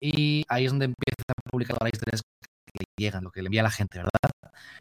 y 0.00 0.44
ahí 0.48 0.64
es 0.64 0.70
donde 0.70 0.86
empieza 0.86 1.22
a 1.28 1.50
publicar 1.50 1.76
las 1.80 1.92
historias 1.92 2.22
que 2.66 2.78
le 2.80 2.86
llegan, 2.96 3.24
lo 3.24 3.30
que 3.30 3.42
le 3.42 3.48
envía 3.48 3.60
a 3.60 3.64
la 3.64 3.70
gente, 3.70 3.98
¿verdad? 3.98 4.30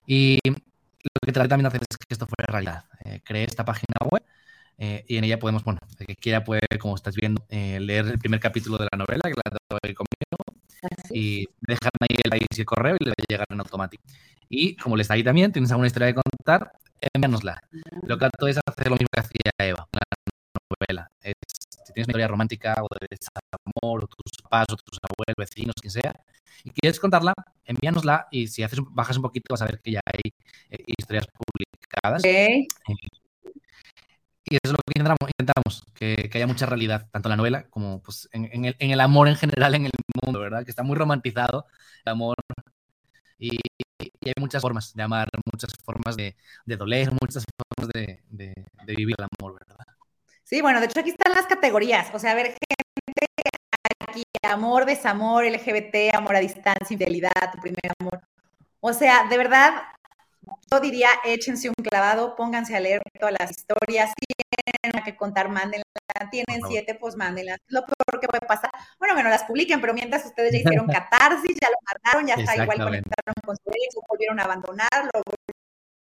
Y 0.08 0.40
lo 0.46 1.26
que 1.26 1.32
traté 1.32 1.50
también 1.50 1.68
hacer 1.68 1.82
es 1.90 1.98
que 1.98 2.06
esto 2.10 2.28
fuera 2.28 2.52
realidad. 2.52 2.86
Eh, 3.06 3.22
creé 3.24 3.46
esta 3.46 3.66
página 3.66 3.96
web 4.10 4.24
eh, 4.78 5.04
y 5.08 5.18
en 5.18 5.24
ella 5.26 5.40
podemos, 5.40 5.64
bueno, 5.64 5.80
el 6.04 6.16
que 6.16 6.16
quiera 6.16 6.44
puede, 6.44 6.62
como 6.80 6.96
estás 6.96 7.16
viendo, 7.16 7.44
eh, 7.50 7.80
leer 7.80 8.08
el 8.08 8.20
primer 8.20 8.40
capítulo 8.40 8.78
de 8.78 8.88
la 8.92 8.98
novela, 8.98 9.22
que 9.24 9.34
la 9.34 9.58
doy 9.70 9.94
conmigo, 9.94 10.38
y 11.12 11.48
dejar 11.62 11.92
ahí 12.02 12.18
el 12.24 12.30
país 12.30 12.48
y 12.58 12.62
el 12.62 12.66
correo 12.66 12.96
y 13.00 13.06
le 13.06 13.12
va 13.12 13.16
a 13.18 13.26
llegar 13.30 13.48
en 13.50 13.60
automático. 13.60 14.04
Y 14.50 14.76
como 14.76 14.96
le 14.96 15.02
está 15.02 15.14
ahí 15.16 15.24
también, 15.24 15.52
tienes 15.52 15.72
alguna 15.72 15.88
historia 15.88 16.08
de 16.08 16.16
contar, 16.16 16.74
envíanosla. 17.14 17.62
Lo 18.06 18.18
que 18.18 18.30
trato 18.30 18.48
es 18.48 18.60
hacer 18.66 18.88
lo 18.88 18.96
mismo 18.96 19.08
que 19.12 19.20
hacía 19.20 19.52
Eva, 19.58 19.88
la 19.92 20.02
novela. 20.70 21.08
Es, 21.22 21.34
si 21.50 21.94
tienes 21.94 22.08
una 22.08 22.12
historia 22.12 22.28
romántica 22.28 22.76
o 22.82 22.88
de 23.00 23.08
desamor, 23.10 24.04
o 24.04 24.08
tus 24.08 24.42
papás, 24.44 24.68
o 24.72 24.76
tus 24.76 25.00
abuelos, 25.02 25.36
vecinos, 25.38 25.76
quien 25.80 25.92
sea, 25.92 26.14
y 26.64 26.72
quieres 26.72 27.00
contarla, 27.00 27.34
envíanosla 27.66 28.28
y 28.32 28.48
si 28.48 28.64
haces, 28.64 28.80
bajas 28.92 29.18
un 29.18 29.24
poquito 29.24 29.46
vas 29.50 29.62
a 29.62 29.66
ver 29.66 29.82
que 29.82 29.92
ya 29.92 30.02
hay 30.06 30.34
eh, 30.70 30.84
historias 30.88 31.28
publicadas. 31.28 32.22
Okay. 32.22 32.68
Y 34.54 34.58
eso 34.58 34.66
es 34.66 34.72
lo 34.74 34.78
que 34.86 35.00
intentamos, 35.00 35.32
intentamos 35.40 35.84
que, 35.96 36.30
que, 36.30 36.38
haya 36.38 36.46
mucha 36.46 36.68
realidad, 36.68 37.10
tanto 37.10 37.28
en 37.28 37.32
la 37.32 37.38
novela 37.38 37.66
como 37.72 38.04
pues, 38.04 38.30
en, 38.32 38.48
en, 38.54 38.66
el, 38.66 38.76
en, 38.78 38.92
el, 38.92 39.00
amor 39.00 39.28
en 39.28 39.36
general 39.36 39.74
en 39.74 39.86
el 39.86 39.92
mundo, 40.24 40.40
¿verdad? 40.40 40.64
Que 40.64 40.70
está 40.70 40.84
muy 40.84 40.96
romantizado 40.96 41.66
el 42.06 42.12
amor 42.12 42.36
y, 43.40 43.58
y 43.98 44.28
hay 44.28 44.34
muchas 44.40 44.62
formas 44.62 44.94
de 44.94 45.02
amar, 45.02 45.28
muchas 45.52 45.74
formas 45.84 46.16
de, 46.16 46.36
de 46.68 46.78
doler, 46.78 47.10
muchas 47.20 47.44
formas 47.58 47.92
de, 47.96 48.20
de, 48.30 48.54
de, 48.86 48.96
vivir 48.96 49.16
el 49.18 49.26
amor, 49.40 49.58
¿verdad? 49.60 49.88
Sí, 50.44 50.62
bueno, 50.62 50.80
de 50.80 50.86
hecho 50.86 51.00
aquí 51.00 51.10
están 51.10 51.34
las 51.34 51.48
categorías, 51.48 52.14
o 52.14 52.20
sea, 52.20 52.34
a 52.34 52.36
ver, 52.36 52.46
gente, 52.46 53.26
aquí 54.08 54.22
amor, 54.44 54.86
desamor, 54.86 55.46
LGBT, 55.46 56.14
amor 56.14 56.36
a 56.36 56.40
distancia, 56.40 56.78
infidelidad, 56.92 57.52
tu 57.52 57.60
primer 57.60 57.92
amor. 58.00 58.22
O 58.82 58.94
sea, 58.94 59.28
de 59.28 59.36
verdad, 59.36 59.82
yo 60.72 60.80
diría, 60.80 61.10
échense 61.24 61.70
un 61.70 61.76
clavado, 61.76 62.36
pónganse 62.36 62.76
a 62.76 62.80
leer 62.80 63.02
todas 63.20 63.36
las 63.40 63.52
historias, 63.52 64.14
tienen 64.82 65.04
que 65.04 65.16
contar, 65.16 65.50
mándenla, 65.50 65.84
tienen 66.32 66.62
siete, 66.68 66.96
pues 66.96 67.16
mándenlas. 67.16 67.58
Lo 67.68 67.82
peor 67.82 68.20
que 68.20 68.28
puede 68.28 68.46
pasar, 68.46 68.72
bueno, 69.00 69.16
que 69.16 69.24
no 69.24 69.30
las 69.30 69.44
publiquen, 69.44 69.82
pero 69.82 69.94
mientras 69.94 70.26
ustedes 70.26 70.52
ya 70.52 70.60
hicieron 70.60 70.88
catarsis, 71.10 71.58
ya 71.62 71.70
lo 71.70 71.78
mataron, 71.82 72.28
ya 72.28 72.36
está 72.36 72.62
igual 72.62 72.78
conectaron 72.78 73.36
con 73.46 73.56
su 73.56 73.70
ex, 73.70 73.96
volvieron 74.08 74.40
a 74.40 74.44
abandonar, 74.44 75.10
lo 75.14 75.22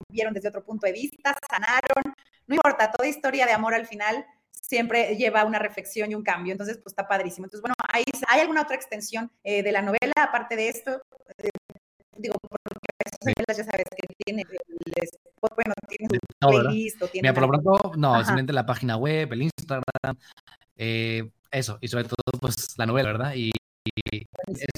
vieron 0.08 0.34
desde 0.34 0.48
otro 0.48 0.64
punto 0.64 0.86
de 0.86 0.92
vista, 0.92 1.36
sanaron, 1.48 2.14
no 2.46 2.54
importa, 2.54 2.90
toda 2.90 3.08
historia 3.08 3.46
de 3.46 3.52
amor 3.52 3.74
al 3.74 3.86
final 3.86 4.26
siempre 4.50 5.16
lleva 5.16 5.44
una 5.44 5.58
reflexión 5.58 6.10
y 6.10 6.14
un 6.14 6.22
cambio, 6.22 6.52
entonces 6.52 6.78
pues 6.78 6.92
está 6.92 7.08
padrísimo. 7.08 7.46
Entonces, 7.46 7.62
bueno, 7.62 7.74
¿hay, 7.92 8.04
¿hay 8.28 8.40
alguna 8.40 8.62
otra 8.62 8.76
extensión 8.76 9.30
eh, 9.42 9.62
de 9.62 9.72
la 9.72 9.82
novela 9.82 10.12
aparte 10.16 10.56
de 10.56 10.68
esto? 10.68 11.02
Digo, 12.20 12.36
porque 12.40 12.86
esas 13.04 13.18
novelas 13.24 13.56
ya 13.56 13.64
sabes 13.64 13.86
que 13.96 14.14
tiene, 14.24 14.44
les, 14.96 15.10
bueno, 15.40 15.74
tiene 15.88 16.18
no, 16.40 16.48
playlist 16.48 17.02
o 17.02 17.08
tiene... 17.08 17.28
Mira, 17.28 17.34
por 17.34 17.42
lo 17.42 17.62
pronto, 17.62 17.92
no, 17.96 18.14
Ajá. 18.14 18.24
simplemente 18.24 18.52
la 18.52 18.66
página 18.66 18.96
web, 18.96 19.32
el 19.32 19.42
Instagram, 19.42 20.16
eh, 20.76 21.30
eso, 21.50 21.78
y 21.80 21.88
sobre 21.88 22.04
todo, 22.04 22.38
pues, 22.40 22.76
la 22.76 22.86
novela, 22.86 23.12
¿verdad? 23.12 23.34
Y, 23.34 23.50
y 23.84 24.26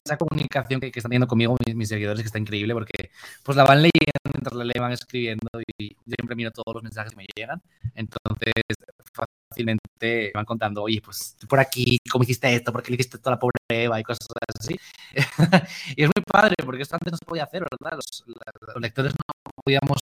esa 0.04 0.16
comunicación 0.16 0.80
que, 0.80 0.92
que, 0.92 1.00
están 1.00 1.10
teniendo 1.10 1.26
conmigo 1.26 1.56
mis, 1.66 1.74
mis, 1.74 1.88
seguidores 1.88 2.20
que 2.20 2.26
está 2.26 2.38
increíble 2.38 2.72
porque 2.72 3.10
pues 3.42 3.56
la 3.56 3.64
van 3.64 3.78
leyendo 3.78 4.30
mientras 4.32 4.54
la 4.54 4.64
leen, 4.64 4.80
van 4.80 4.92
escribiendo 4.92 5.48
y 5.78 5.90
yo 5.90 6.14
siempre 6.16 6.36
miro 6.36 6.50
todos 6.52 6.74
los 6.74 6.82
mensajes 6.82 7.10
que 7.10 7.16
me 7.16 7.26
llegan 7.34 7.60
entonces 7.94 8.52
fácilmente 9.52 10.32
van 10.34 10.44
contando 10.44 10.82
oye 10.82 11.00
pues 11.02 11.36
por 11.48 11.60
aquí 11.60 11.98
cómo 12.10 12.24
hiciste 12.24 12.54
esto 12.54 12.72
porque 12.72 12.90
le 12.90 12.96
hiciste 12.96 13.18
toda 13.18 13.36
la 13.36 13.38
pobre 13.38 13.58
Eva 13.68 14.00
y 14.00 14.02
cosas 14.02 14.26
así. 14.58 14.78
Y 15.96 16.02
es 16.02 16.10
muy 16.14 16.24
padre 16.26 16.54
porque 16.64 16.82
esto 16.82 16.96
antes 16.96 17.12
no 17.12 17.18
se 17.18 17.26
podía 17.26 17.44
hacer 17.44 17.62
verdad 17.62 17.96
los, 17.96 18.24
los 18.26 18.82
lectores 18.82 19.12
no 19.14 19.52
podíamos 19.64 19.98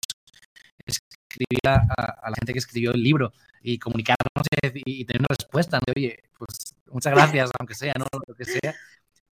escribir 0.87 1.61
a, 1.67 1.75
a, 2.23 2.31
la 2.31 2.37
gente 2.37 2.53
que 2.53 2.59
escribió 2.59 2.93
el 2.93 3.03
libro 3.03 3.33
y 3.63 3.79
comunicarnos 3.79 4.47
y, 4.75 5.01
y 5.03 5.05
tener 5.05 5.21
una 5.21 5.37
respuesta 5.37 5.79
de, 5.85 5.93
oye 5.97 6.23
pues 6.39 6.75
muchas 6.91 7.13
gracias, 7.13 7.51
aunque 7.59 7.75
sea, 7.75 7.93
¿no? 7.99 8.07
Lo 8.27 8.35
que 8.35 8.45
sea, 8.45 8.75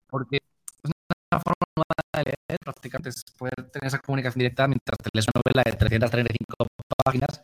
porque 0.08 0.38
es 0.82 0.90
una 1.32 1.40
forma 1.40 1.66
nueva 1.76 2.24
de 2.24 2.34
leer, 2.48 2.58
prácticamente 2.62 3.10
es 3.10 3.22
poder 3.36 3.70
tener 3.70 3.86
esa 3.86 3.98
comunicación 3.98 4.40
directa 4.40 4.66
mientras 4.66 4.98
te 4.98 5.10
lees 5.12 5.26
una 5.32 5.42
novela 5.44 5.62
de 5.64 5.76
335 5.76 6.66
páginas, 7.04 7.42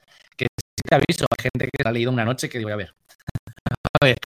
te 0.83 0.95
aviso, 0.95 1.27
hay 1.31 1.43
gente 1.43 1.69
que 1.73 1.83
la 1.83 1.91
ha 1.91 1.93
leído 1.93 2.11
una 2.11 2.25
noche 2.25 2.49
que 2.49 2.59
digo, 2.59 2.71
a 2.71 2.77
ver, 2.77 2.95
a 4.01 4.05
ver, 4.05 4.17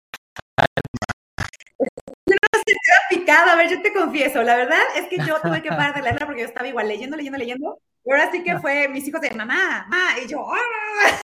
picada, 3.10 3.52
a 3.52 3.56
ver, 3.56 3.70
yo 3.70 3.82
te 3.82 3.92
confieso, 3.92 4.42
la 4.42 4.56
verdad 4.56 4.80
es 4.96 5.06
que 5.08 5.18
yo 5.18 5.40
tuve 5.40 5.62
que 5.62 5.68
parar 5.68 5.94
de 5.94 6.02
leerla 6.02 6.26
porque 6.26 6.42
yo 6.42 6.46
estaba 6.46 6.68
igual 6.68 6.88
leyendo, 6.88 7.16
leyendo, 7.16 7.38
leyendo, 7.38 7.78
y 8.04 8.10
ahora 8.10 8.30
sí 8.30 8.42
que 8.42 8.58
fue 8.58 8.88
mis 8.88 9.06
hijos 9.06 9.20
de 9.20 9.30
mamá, 9.30 9.86
mamá, 9.88 10.18
y 10.24 10.28
yo, 10.28 10.46
¡ah! 10.48 11.20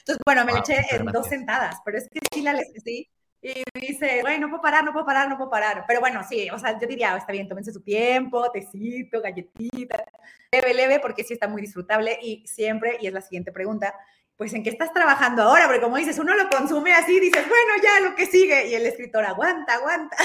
Entonces, 0.00 0.22
bueno, 0.24 0.44
me 0.44 0.52
la 0.52 0.60
eché 0.60 0.86
en 0.90 1.04
dos 1.06 1.26
sentadas, 1.26 1.76
pero 1.84 1.98
es 1.98 2.08
que 2.08 2.20
sí 2.32 2.42
la 2.42 2.54
leí, 2.54 2.80
sí, 2.82 3.08
y 3.40 3.62
dice, 3.74 4.18
bueno, 4.22 4.46
no 4.46 4.50
puedo 4.50 4.62
parar, 4.62 4.84
no 4.84 4.92
puedo 4.92 5.06
parar, 5.06 5.28
no 5.28 5.36
puedo 5.36 5.50
parar. 5.50 5.84
Pero 5.86 6.00
bueno, 6.00 6.22
sí, 6.28 6.50
o 6.50 6.58
sea, 6.58 6.78
yo 6.78 6.88
diría, 6.88 7.16
está 7.16 7.32
bien, 7.32 7.46
tómense 7.48 7.72
su 7.72 7.80
tiempo, 7.82 8.50
tecito, 8.50 9.20
galletita, 9.20 10.04
leve, 10.50 10.74
leve, 10.74 11.00
porque 11.00 11.22
sí 11.22 11.34
está 11.34 11.46
muy 11.46 11.62
disfrutable. 11.62 12.18
Y 12.20 12.44
siempre, 12.46 12.98
y 13.00 13.06
es 13.06 13.12
la 13.12 13.20
siguiente 13.20 13.52
pregunta, 13.52 13.94
pues 14.38 14.54
¿en 14.54 14.62
qué 14.62 14.70
estás 14.70 14.94
trabajando 14.94 15.42
ahora? 15.42 15.66
Porque 15.66 15.82
como 15.82 15.96
dices, 15.96 16.18
uno 16.18 16.34
lo 16.34 16.48
consume 16.48 16.94
así, 16.94 17.20
dices, 17.20 17.44
bueno, 17.46 17.72
ya 17.82 18.08
lo 18.08 18.14
que 18.14 18.24
sigue. 18.24 18.70
Y 18.70 18.74
el 18.74 18.86
escritor, 18.86 19.24
aguanta, 19.24 19.74
aguanta. 19.74 20.16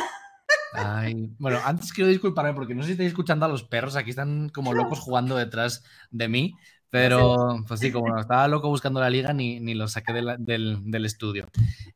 Ay, 0.73 1.32
bueno, 1.39 1.60
antes 1.65 1.91
quiero 1.91 2.10
disculparme 2.10 2.54
porque 2.54 2.76
no 2.76 2.84
sé 2.84 2.88
si 2.88 2.91
estáis 2.93 3.10
escuchando 3.10 3.45
a 3.45 3.49
los 3.49 3.63
perros, 3.63 3.95
aquí 3.95 4.12
están 4.12 4.49
como 4.49 4.73
locos 4.73 4.99
jugando 4.99 5.36
detrás 5.36 5.84
de 6.12 6.28
mí, 6.28 6.54
pero 6.89 7.58
pues 7.67 7.80
sí, 7.80 7.91
como 7.91 8.17
estaba 8.19 8.47
loco 8.47 8.69
buscando 8.69 8.99
la 8.99 9.10
liga, 9.10 9.34
ni, 9.34 9.60
ni 9.60 9.73
lo 9.73 9.88
saqué 9.88 10.13
del, 10.13 10.36
del, 10.39 11.06
estudio. 11.06 11.47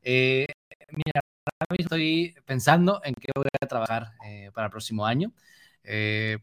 Eh, 0.02 0.48
Mira, 0.92 1.22
estoy 1.78 2.36
pensando 2.46 3.02
en 3.04 3.14
qué 3.14 3.32
voy 3.36 3.46
a 3.62 3.68
trabajar 3.68 4.14
eh, 4.26 4.52
para 4.54 4.68
el 4.68 4.72
próximo 4.72 5.06
año. 5.06 5.34
Eh, 5.84 6.38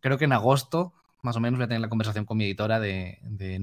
creo 0.00 0.18
que 0.18 0.24
en 0.24 0.32
agosto, 0.32 0.94
más 1.26 1.36
o 1.36 1.40
menos, 1.40 1.58
voy 1.58 1.64
a 1.64 1.68
tener 1.68 1.82
la 1.82 1.88
conversación 1.88 2.24
con 2.24 2.38
mi 2.38 2.44
editora 2.44 2.80
de, 2.80 3.18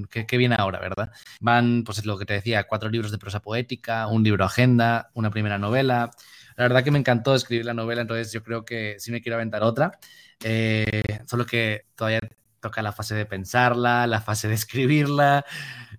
qué, 0.09 0.37
viene 0.37 0.55
ahora, 0.59 0.79
¿verdad? 0.79 1.11
Van, 1.39 1.83
pues 1.83 1.97
es 1.97 2.05
lo 2.05 2.17
que 2.17 2.25
te 2.25 2.33
decía, 2.33 2.65
cuatro 2.65 2.89
libros 2.89 3.11
de 3.11 3.17
prosa 3.17 3.39
poética, 3.39 4.07
un 4.07 4.23
libro 4.23 4.45
agenda, 4.45 5.09
una 5.13 5.31
primera 5.31 5.57
novela. 5.57 6.11
La 6.55 6.65
verdad 6.65 6.83
que 6.83 6.91
me 6.91 6.99
encantó 6.99 7.33
escribir 7.33 7.65
la 7.65 7.73
novela, 7.73 8.01
entonces 8.01 8.31
yo 8.31 8.43
creo 8.43 8.65
que 8.65 8.97
sí 8.99 9.11
me 9.11 9.21
quiero 9.21 9.37
aventar 9.37 9.63
otra. 9.63 9.97
Eh, 10.43 11.01
solo 11.25 11.45
que 11.45 11.87
todavía 11.95 12.19
toca 12.59 12.81
la 12.81 12.91
fase 12.91 13.15
de 13.15 13.25
pensarla, 13.25 14.05
la 14.07 14.21
fase 14.21 14.47
de 14.47 14.53
escribirla. 14.53 15.45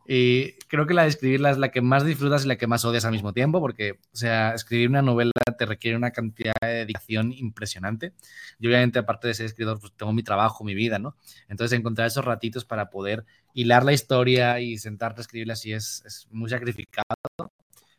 Y 0.07 0.53
creo 0.69 0.87
que 0.87 0.93
la 0.93 1.03
de 1.03 1.09
escribirla 1.09 1.51
es 1.51 1.57
la 1.57 1.71
que 1.71 1.81
más 1.81 2.05
disfrutas 2.05 2.45
y 2.45 2.49
la 2.49 2.57
que 2.57 2.67
más 2.67 2.85
odias 2.85 3.05
al 3.05 3.13
mismo 3.13 3.33
tiempo, 3.33 3.61
porque, 3.61 3.93
o 3.93 4.17
sea, 4.17 4.55
escribir 4.55 4.91
una 4.91 5.01
novela 5.01 5.33
te 5.57 5.65
requiere 5.65 5.97
una 5.97 6.11
cantidad 6.11 6.55
de 6.61 6.69
dedicación 6.69 7.33
impresionante. 7.33 8.13
Yo, 8.59 8.69
obviamente, 8.69 8.99
aparte 8.99 9.29
de 9.29 9.35
ser 9.35 9.47
escritor, 9.47 9.81
pues 9.81 9.93
tengo 9.97 10.13
mi 10.13 10.23
trabajo, 10.23 10.63
mi 10.63 10.75
vida, 10.75 10.99
¿no? 10.99 11.17
Entonces, 11.49 11.79
encontrar 11.79 12.07
esos 12.07 12.25
ratitos 12.25 12.65
para 12.65 12.91
poder 12.91 13.25
hilar 13.55 13.85
la 13.85 13.93
historia 13.93 14.61
y 14.61 14.77
sentarte 14.77 15.21
a 15.21 15.23
escribirla 15.23 15.55
así 15.55 15.73
es, 15.73 16.03
es 16.05 16.29
muy 16.31 16.51
sacrificado. 16.51 17.05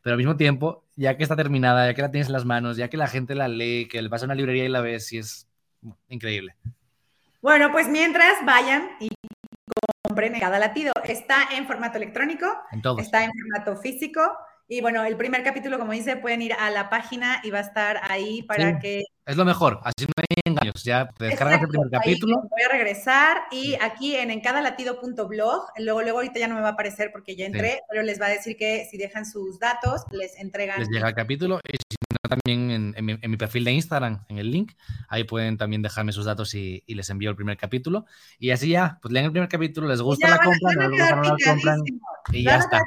Pero 0.02 0.14
al 0.14 0.18
mismo 0.18 0.38
tiempo, 0.38 0.86
ya 0.96 1.18
que 1.18 1.24
está 1.24 1.36
terminada, 1.36 1.88
ya 1.88 1.96
que 1.96 2.04
la 2.04 2.12
tienes 2.12 2.28
en 2.28 2.34
las 2.34 2.46
manos, 2.46 2.78
ya 2.78 2.90
que 2.90 2.98
la 2.98 3.08
gente 3.08 3.34
la 3.34 3.48
lee, 3.48 3.88
que 3.88 4.08
vas 4.08 4.22
a 4.22 4.26
una 4.26 4.36
librería 4.36 4.66
y 4.66 4.70
la 4.70 4.82
ves, 4.82 5.08
sí 5.08 5.18
es 5.18 5.48
increíble. 6.10 6.56
Bueno, 7.42 7.72
pues 7.72 7.88
mientras 7.88 8.34
vayan 8.46 8.90
y 9.00 9.10
compren 10.04 10.36
en 10.36 10.40
cada 10.40 10.60
latido. 10.60 10.94
Está 11.04 11.50
en 11.52 11.68
formato 11.68 11.98
electrónico, 11.98 12.46
está 12.98 13.24
en 13.24 13.32
formato 13.32 13.82
físico. 13.82 14.22
Y 14.68 14.82
bueno, 14.82 15.04
el 15.04 15.18
primer 15.18 15.44
capítulo, 15.44 15.78
como 15.78 15.92
dice, 15.92 16.18
pueden 16.18 16.42
ir 16.42 16.54
a 16.54 16.70
la 16.72 16.90
página 16.90 17.42
y 17.44 17.52
va 17.52 17.60
a 17.60 17.62
estar 17.62 18.00
ahí 18.10 18.44
para 18.44 18.80
que 18.80 19.04
es 19.26 19.38
lo 19.38 19.46
mejor, 19.46 19.80
así 19.84 20.06
no 20.06 20.14
hay 20.18 20.42
engaños. 20.46 20.84
Ya 20.84 21.10
te 21.10 21.26
descargas 21.26 21.62
el 21.62 21.68
primer 21.68 21.90
capítulo. 21.90 22.42
Voy 22.50 22.62
a 22.64 22.70
regresar 22.70 23.44
y 23.52 23.76
aquí 23.82 24.16
en 24.16 24.30
encadalatido.blog, 24.30 25.64
luego, 25.80 26.02
luego 26.02 26.18
ahorita 26.20 26.40
ya 26.40 26.48
no 26.48 26.56
me 26.56 26.62
va 26.62 26.70
a 26.70 26.72
aparecer 26.72 27.10
porque 27.12 27.36
ya 27.36 27.46
entré, 27.46 27.82
pero 27.90 28.04
les 28.04 28.22
va 28.22 28.28
a 28.28 28.30
decir 28.30 28.56
que 28.56 28.88
si 28.90 28.98
dejan 28.98 29.26
sus 29.26 29.60
datos, 29.60 30.04
les 30.12 30.38
entregan. 30.38 30.80
Les 30.80 30.90
llega 30.90 31.08
el 31.08 31.16
capítulo 31.16 31.60
y 31.68 31.78
si 31.78 31.98
no, 32.12 32.30
también 32.30 32.94
en, 32.96 33.06
mi, 33.06 33.38
perfil 33.38 33.66
de 33.66 33.72
Instagram, 33.72 34.26
en 34.30 34.38
el 34.38 34.52
link, 34.52 34.74
ahí 35.10 35.24
pueden 35.24 35.58
también 35.58 35.82
dejarme 35.82 36.12
sus 36.12 36.26
datos 36.26 36.54
y, 36.54 36.84
les 36.88 37.10
envío 37.10 37.32
el 37.32 37.36
primer 37.36 37.58
capítulo. 37.58 38.06
Y 38.38 38.52
así 38.52 38.70
ya, 38.70 39.00
pues 39.02 39.12
leen 39.12 39.26
el 39.26 39.32
primer 39.32 39.50
capítulo, 39.50 39.88
les 39.88 40.02
gusta 40.02 40.30
la 40.30 40.38
compra, 40.38 40.88
les 40.88 40.90
gusta 40.90 41.16
no 41.16 41.24
la 41.24 41.36
compran 41.46 41.80
y 42.32 42.44
ya 42.44 42.58
está. 42.58 42.82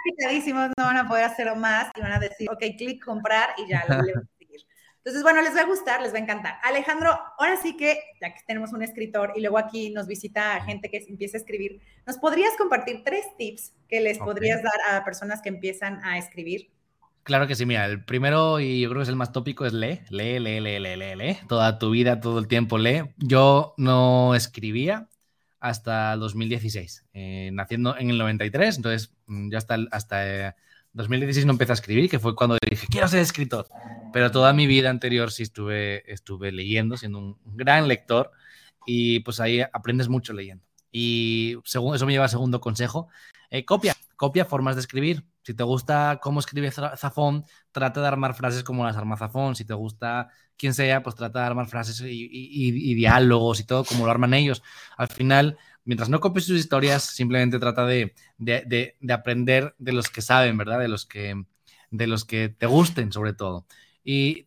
no 0.55 0.85
van 0.85 0.97
a 0.97 1.09
poder 1.09 1.25
hacerlo 1.25 1.57
más 1.57 1.91
y 1.97 2.01
van 2.01 2.13
a 2.13 2.19
decir, 2.19 2.49
ok, 2.51 2.61
clic 2.77 3.05
comprar 3.05 3.51
y 3.59 3.69
ya 3.69 3.85
lo 3.89 4.03
entonces, 4.99 5.23
bueno, 5.23 5.41
les 5.41 5.57
va 5.57 5.63
a 5.63 5.67
gustar, 5.67 6.03
les 6.03 6.13
va 6.13 6.19
a 6.19 6.21
encantar. 6.21 6.59
Alejandro, 6.63 7.19
ahora 7.39 7.57
sí 7.57 7.77
que, 7.77 7.99
ya 8.21 8.35
que 8.35 8.41
tenemos 8.47 8.73
un 8.73 8.83
escritor 8.83 9.33
y 9.37 9.41
luego 9.41 9.59
aquí 9.59 9.91
nos 9.91 10.07
visita 10.07 10.61
gente 10.65 10.91
que 10.91 10.99
empieza 11.09 11.37
a 11.37 11.41
escribir, 11.41 11.81
¿nos 12.07 12.19
podrías 12.19 12.55
compartir 12.59 13.03
tres 13.05 13.25
tips 13.39 13.73
que 13.89 14.01
les 14.01 14.19
podrías 14.19 14.63
dar 14.63 14.79
a 14.91 15.05
personas 15.05 15.41
que 15.41 15.49
empiezan 15.49 16.05
a 16.05 16.19
escribir? 16.19 16.71
Claro 17.23 17.47
que 17.47 17.55
sí, 17.55 17.67
mira, 17.67 17.87
el 17.87 18.05
primero 18.05 18.59
y 18.59 18.81
yo 18.81 18.89
creo 18.89 19.01
que 19.01 19.05
es 19.05 19.09
el 19.09 19.17
más 19.17 19.33
tópico 19.33 19.67
es 19.67 19.73
lee, 19.73 20.01
lee, 20.11 20.39
lee, 20.39 20.61
lee, 20.61 20.79
lee, 20.79 20.97
lee, 20.97 21.15
lee. 21.15 21.39
Toda 21.49 21.79
tu 21.79 21.91
vida, 21.91 22.21
todo 22.21 22.39
el 22.39 22.49
tiempo 22.49 22.79
lee. 22.79 23.03
Yo 23.19 23.75
no 23.77 24.35
escribía 24.35 25.09
hasta 25.61 26.17
2016, 26.17 27.07
eh, 27.13 27.51
naciendo 27.53 27.97
en 27.99 28.11
el 28.11 28.19
93, 28.19 28.77
entonces 28.77 29.15
mm, 29.27 29.51
ya 29.51 29.59
hasta, 29.59 29.77
hasta 29.91 30.57
2016 30.93 31.47
no 31.47 31.53
empecé 31.53 31.73
a 31.73 31.75
escribir, 31.75 32.09
que 32.09 32.19
fue 32.19 32.35
cuando 32.35 32.57
dije, 32.69 32.87
quiero 32.91 33.09
ser 33.09 33.21
escritor. 33.21 33.67
Pero 34.13 34.31
toda 34.31 34.53
mi 34.53 34.67
vida 34.67 34.91
anterior 34.91 35.31
sí 35.31 35.43
estuve, 35.43 36.11
estuve 36.11 36.53
leyendo, 36.53 36.97
siendo 36.97 37.19
un 37.19 37.39
gran 37.45 37.89
lector, 37.89 38.33
y 38.87 39.21
pues 39.21 39.41
ahí 39.41 39.61
aprendes 39.61 40.09
mucho 40.09 40.33
leyendo. 40.33 40.65
Y 40.91 41.57
según, 41.65 41.95
eso 41.95 42.07
me 42.07 42.13
lleva 42.13 42.25
al 42.25 42.31
segundo 42.31 42.61
consejo, 42.61 43.09
eh, 43.51 43.65
copia, 43.65 43.97
copia 44.17 44.45
formas 44.45 44.77
de 44.77 44.81
escribir. 44.81 45.25
Si 45.43 45.55
te 45.55 45.63
gusta 45.63 46.19
cómo 46.23 46.41
escribe 46.41 46.71
Zafón, 46.71 47.45
trata 47.73 48.01
de 48.01 48.07
armar 48.07 48.35
frases 48.35 48.63
como 48.63 48.85
las 48.85 48.97
arma 48.97 49.17
Zafón. 49.17 49.57
Si 49.57 49.65
te 49.65 49.75
gusta 49.75 50.29
quien 50.57 50.75
sea, 50.75 51.03
pues 51.03 51.15
trata 51.15 51.41
de 51.41 51.47
armar 51.47 51.69
frases 51.69 52.01
y, 52.03 52.29
y 52.31 52.95
diálogos 52.95 53.61
y 53.61 53.65
todo 53.65 53.85
como 53.85 54.05
lo 54.05 54.11
arman 54.11 54.35
ellos. 54.35 54.63
Al 54.99 55.09
final, 55.09 55.57
mientras 55.89 56.11
no 56.11 56.21
copies 56.21 56.45
sus 56.45 56.59
historias, 56.59 57.03
simplemente 57.03 57.59
trata 57.59 57.87
de, 57.87 58.15
aprender 59.09 59.75
de 59.79 59.93
los 59.93 60.11
que 60.11 60.21
saben, 60.21 60.59
¿verdad? 60.59 60.81
De 60.81 60.89
los 60.89 61.07
que, 61.07 61.47
de 61.91 62.07
los 62.07 62.27
que 62.27 62.51
te 62.51 62.67
gusten, 62.67 63.11
sobre 63.11 63.33
todo. 63.33 63.65
Y 64.11 64.47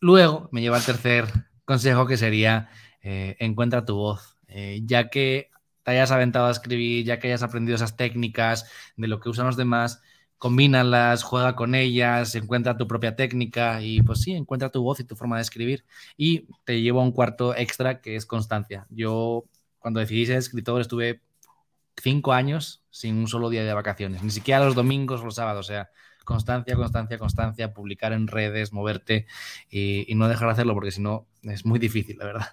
luego 0.00 0.48
me 0.50 0.62
lleva 0.62 0.78
al 0.78 0.82
tercer 0.82 1.26
consejo, 1.66 2.06
que 2.06 2.16
sería 2.16 2.70
eh, 3.02 3.36
encuentra 3.38 3.84
tu 3.84 3.96
voz. 3.96 4.38
Eh, 4.48 4.80
ya 4.86 5.10
que 5.10 5.50
te 5.82 5.90
hayas 5.90 6.10
aventado 6.10 6.46
a 6.46 6.50
escribir, 6.50 7.04
ya 7.04 7.18
que 7.18 7.26
hayas 7.26 7.42
aprendido 7.42 7.76
esas 7.76 7.98
técnicas 7.98 8.64
de 8.96 9.06
lo 9.06 9.20
que 9.20 9.28
usan 9.28 9.44
los 9.44 9.58
demás, 9.58 10.00
combínalas, 10.38 11.22
juega 11.22 11.54
con 11.54 11.74
ellas, 11.74 12.34
encuentra 12.34 12.78
tu 12.78 12.88
propia 12.88 13.14
técnica 13.14 13.82
y 13.82 14.00
pues 14.00 14.22
sí, 14.22 14.32
encuentra 14.32 14.70
tu 14.70 14.82
voz 14.82 15.00
y 15.00 15.04
tu 15.04 15.16
forma 15.16 15.36
de 15.36 15.42
escribir. 15.42 15.84
Y 16.16 16.48
te 16.64 16.80
llevo 16.80 17.02
a 17.02 17.04
un 17.04 17.12
cuarto 17.12 17.54
extra 17.54 18.00
que 18.00 18.16
es 18.16 18.24
constancia. 18.24 18.86
Yo 18.88 19.44
cuando 19.80 20.00
decidí 20.00 20.24
ser 20.24 20.38
escritor 20.38 20.80
estuve 20.80 21.20
cinco 22.02 22.32
años 22.32 22.82
sin 22.88 23.18
un 23.18 23.28
solo 23.28 23.50
día 23.50 23.64
de 23.64 23.74
vacaciones, 23.74 24.22
ni 24.22 24.30
siquiera 24.30 24.64
los 24.64 24.74
domingos 24.74 25.20
o 25.20 25.26
los 25.26 25.34
sábados, 25.34 25.66
o 25.66 25.68
sea, 25.68 25.90
constancia, 26.24 26.74
constancia, 26.74 27.18
constancia, 27.18 27.72
publicar 27.72 28.12
en 28.12 28.26
redes, 28.26 28.72
moverte 28.72 29.26
y, 29.70 30.12
no 30.14 30.28
dejar 30.28 30.48
de 30.48 30.52
hacerlo 30.52 30.74
porque 30.74 30.90
si 30.90 31.00
no 31.00 31.26
es 31.42 31.64
muy 31.64 31.78
difícil, 31.78 32.18
la 32.18 32.26
verdad. 32.26 32.46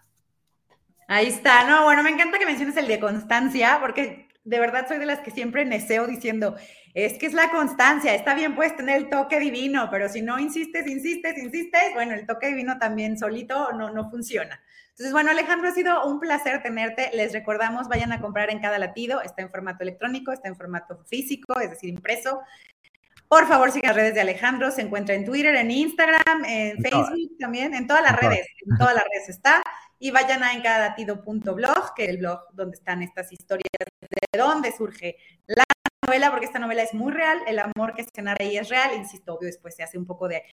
Ahí 1.07 1.27
está, 1.27 1.67
no, 1.67 1.83
bueno, 1.83 2.03
me 2.03 2.09
encanta 2.09 2.39
que 2.39 2.45
menciones 2.45 2.77
el 2.77 2.87
de 2.87 2.99
constancia 2.99 3.79
porque 3.81 4.29
de 4.43 4.59
verdad 4.59 4.87
soy 4.87 4.97
de 4.97 5.05
las 5.05 5.19
que 5.19 5.31
siempre 5.31 5.65
neseo 5.65 6.07
diciendo, 6.07 6.55
es 6.93 7.17
que 7.17 7.25
es 7.25 7.33
la 7.33 7.49
constancia, 7.51 8.13
está 8.15 8.33
bien, 8.33 8.55
puedes 8.55 8.75
tener 8.75 8.97
el 8.97 9.09
toque 9.09 9.39
divino, 9.39 9.89
pero 9.91 10.09
si 10.09 10.21
no 10.21 10.39
insistes, 10.39 10.87
insistes, 10.87 11.37
insistes, 11.37 11.93
bueno, 11.93 12.13
el 12.13 12.25
toque 12.25 12.47
divino 12.47 12.77
también 12.79 13.17
solito 13.17 13.71
no, 13.73 13.91
no 13.91 14.09
funciona. 14.09 14.61
Entonces, 15.01 15.13
bueno, 15.13 15.31
Alejandro, 15.31 15.69
ha 15.69 15.71
sido 15.71 16.05
un 16.05 16.19
placer 16.19 16.61
tenerte. 16.61 17.09
Les 17.13 17.33
recordamos, 17.33 17.87
vayan 17.87 18.11
a 18.11 18.21
comprar 18.21 18.51
en 18.51 18.59
cada 18.59 18.77
latido. 18.77 19.21
Está 19.21 19.41
en 19.41 19.49
formato 19.49 19.81
electrónico, 19.81 20.31
está 20.31 20.47
en 20.47 20.55
formato 20.55 21.03
físico, 21.05 21.59
es 21.59 21.71
decir, 21.71 21.89
impreso. 21.89 22.41
Por 23.31 23.47
favor, 23.47 23.71
sigan 23.71 23.91
las 23.91 23.95
redes 23.95 24.13
de 24.13 24.19
Alejandro. 24.19 24.71
Se 24.71 24.81
encuentra 24.81 25.15
en 25.15 25.23
Twitter, 25.23 25.55
en 25.55 25.71
Instagram, 25.71 26.43
en 26.43 26.77
Facebook 26.83 27.37
también, 27.39 27.73
en 27.73 27.87
todas 27.87 28.03
las 28.03 28.19
redes. 28.19 28.45
En 28.67 28.77
todas 28.77 28.93
las 28.93 29.05
redes 29.05 29.29
está. 29.29 29.63
Y 29.99 30.11
vayan 30.11 30.43
a 30.43 30.51
encadalatido.blog, 30.51 31.93
que 31.95 32.03
es 32.03 32.09
el 32.09 32.17
blog 32.17 32.41
donde 32.51 32.75
están 32.75 33.01
estas 33.01 33.31
historias 33.31 33.69
de 34.09 34.37
dónde 34.37 34.73
surge 34.73 35.15
la 35.47 35.63
novela, 36.05 36.29
porque 36.29 36.47
esta 36.47 36.59
novela 36.59 36.83
es 36.83 36.93
muy 36.93 37.13
real. 37.13 37.39
El 37.47 37.59
amor 37.59 37.95
que 37.95 38.03
se 38.03 38.21
narra 38.21 38.43
ahí 38.43 38.57
es 38.57 38.67
real. 38.67 38.91
Insisto, 38.97 39.35
obvio, 39.35 39.47
después 39.47 39.77
se 39.77 39.83
hace 39.83 39.97
un 39.97 40.05
poco 40.05 40.27
de 40.27 40.43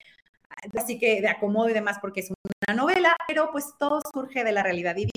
así 0.76 0.98
que 0.98 1.20
de 1.20 1.28
acomodo 1.28 1.68
y 1.68 1.72
demás 1.72 1.98
porque 2.00 2.20
es 2.20 2.30
una 2.30 2.74
novela, 2.74 3.16
pero 3.26 3.50
pues 3.52 3.74
todo 3.78 4.00
surge 4.12 4.44
de 4.44 4.52
la 4.52 4.62
realidad 4.62 4.96
y 4.96 5.04
bien 5.04 5.12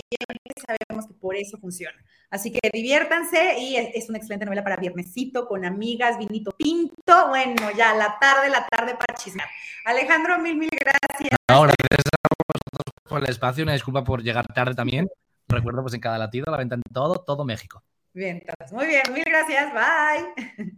sabemos 0.66 1.08
que 1.08 1.14
por 1.14 1.36
eso 1.36 1.58
funciona. 1.58 1.98
Así 2.30 2.52
que 2.52 2.70
diviértanse 2.72 3.60
y 3.60 3.76
es, 3.76 4.10
una 4.10 4.18
excelente 4.18 4.46
novela 4.46 4.64
para 4.64 4.78
viernesito, 4.78 5.48
con 5.48 5.66
amigas, 5.66 6.18
vinito 6.18 6.52
pinto, 6.52 7.28
bueno, 7.30 7.72
ya 7.76 7.94
la 7.94 8.18
tarde, 8.20 8.50
la 8.50 8.66
tarde 8.68 8.96
para 8.96 9.18
chismear. 9.18 9.50
Alejandro, 9.86 10.40
mil, 10.40 10.56
mil 10.56 10.70
gracias. 10.70 11.38
gracias 11.48 12.12
a 12.14 12.30
vosotros 12.48 12.94
por 13.08 13.24
el 13.24 13.30
espacio, 13.30 13.64
una 13.64 13.74
disculpa 13.74 14.04
por 14.04 14.24
llegar 14.24 14.46
tarde 14.48 14.76
también. 14.76 15.10
Recuerdo, 15.48 15.82
pues 15.82 15.94
en 15.94 16.00
cada 16.00 16.18
latido, 16.18 16.46
la 16.50 16.58
venta 16.58 16.76
en 16.76 16.82
todo, 16.94 17.24
todo 17.26 17.44
México. 17.44 17.84
Bien, 18.14 18.42
muy 18.72 18.88
bien, 18.88 19.04
mil 19.14 19.24
gracias, 19.26 19.74
bye. 19.74 20.72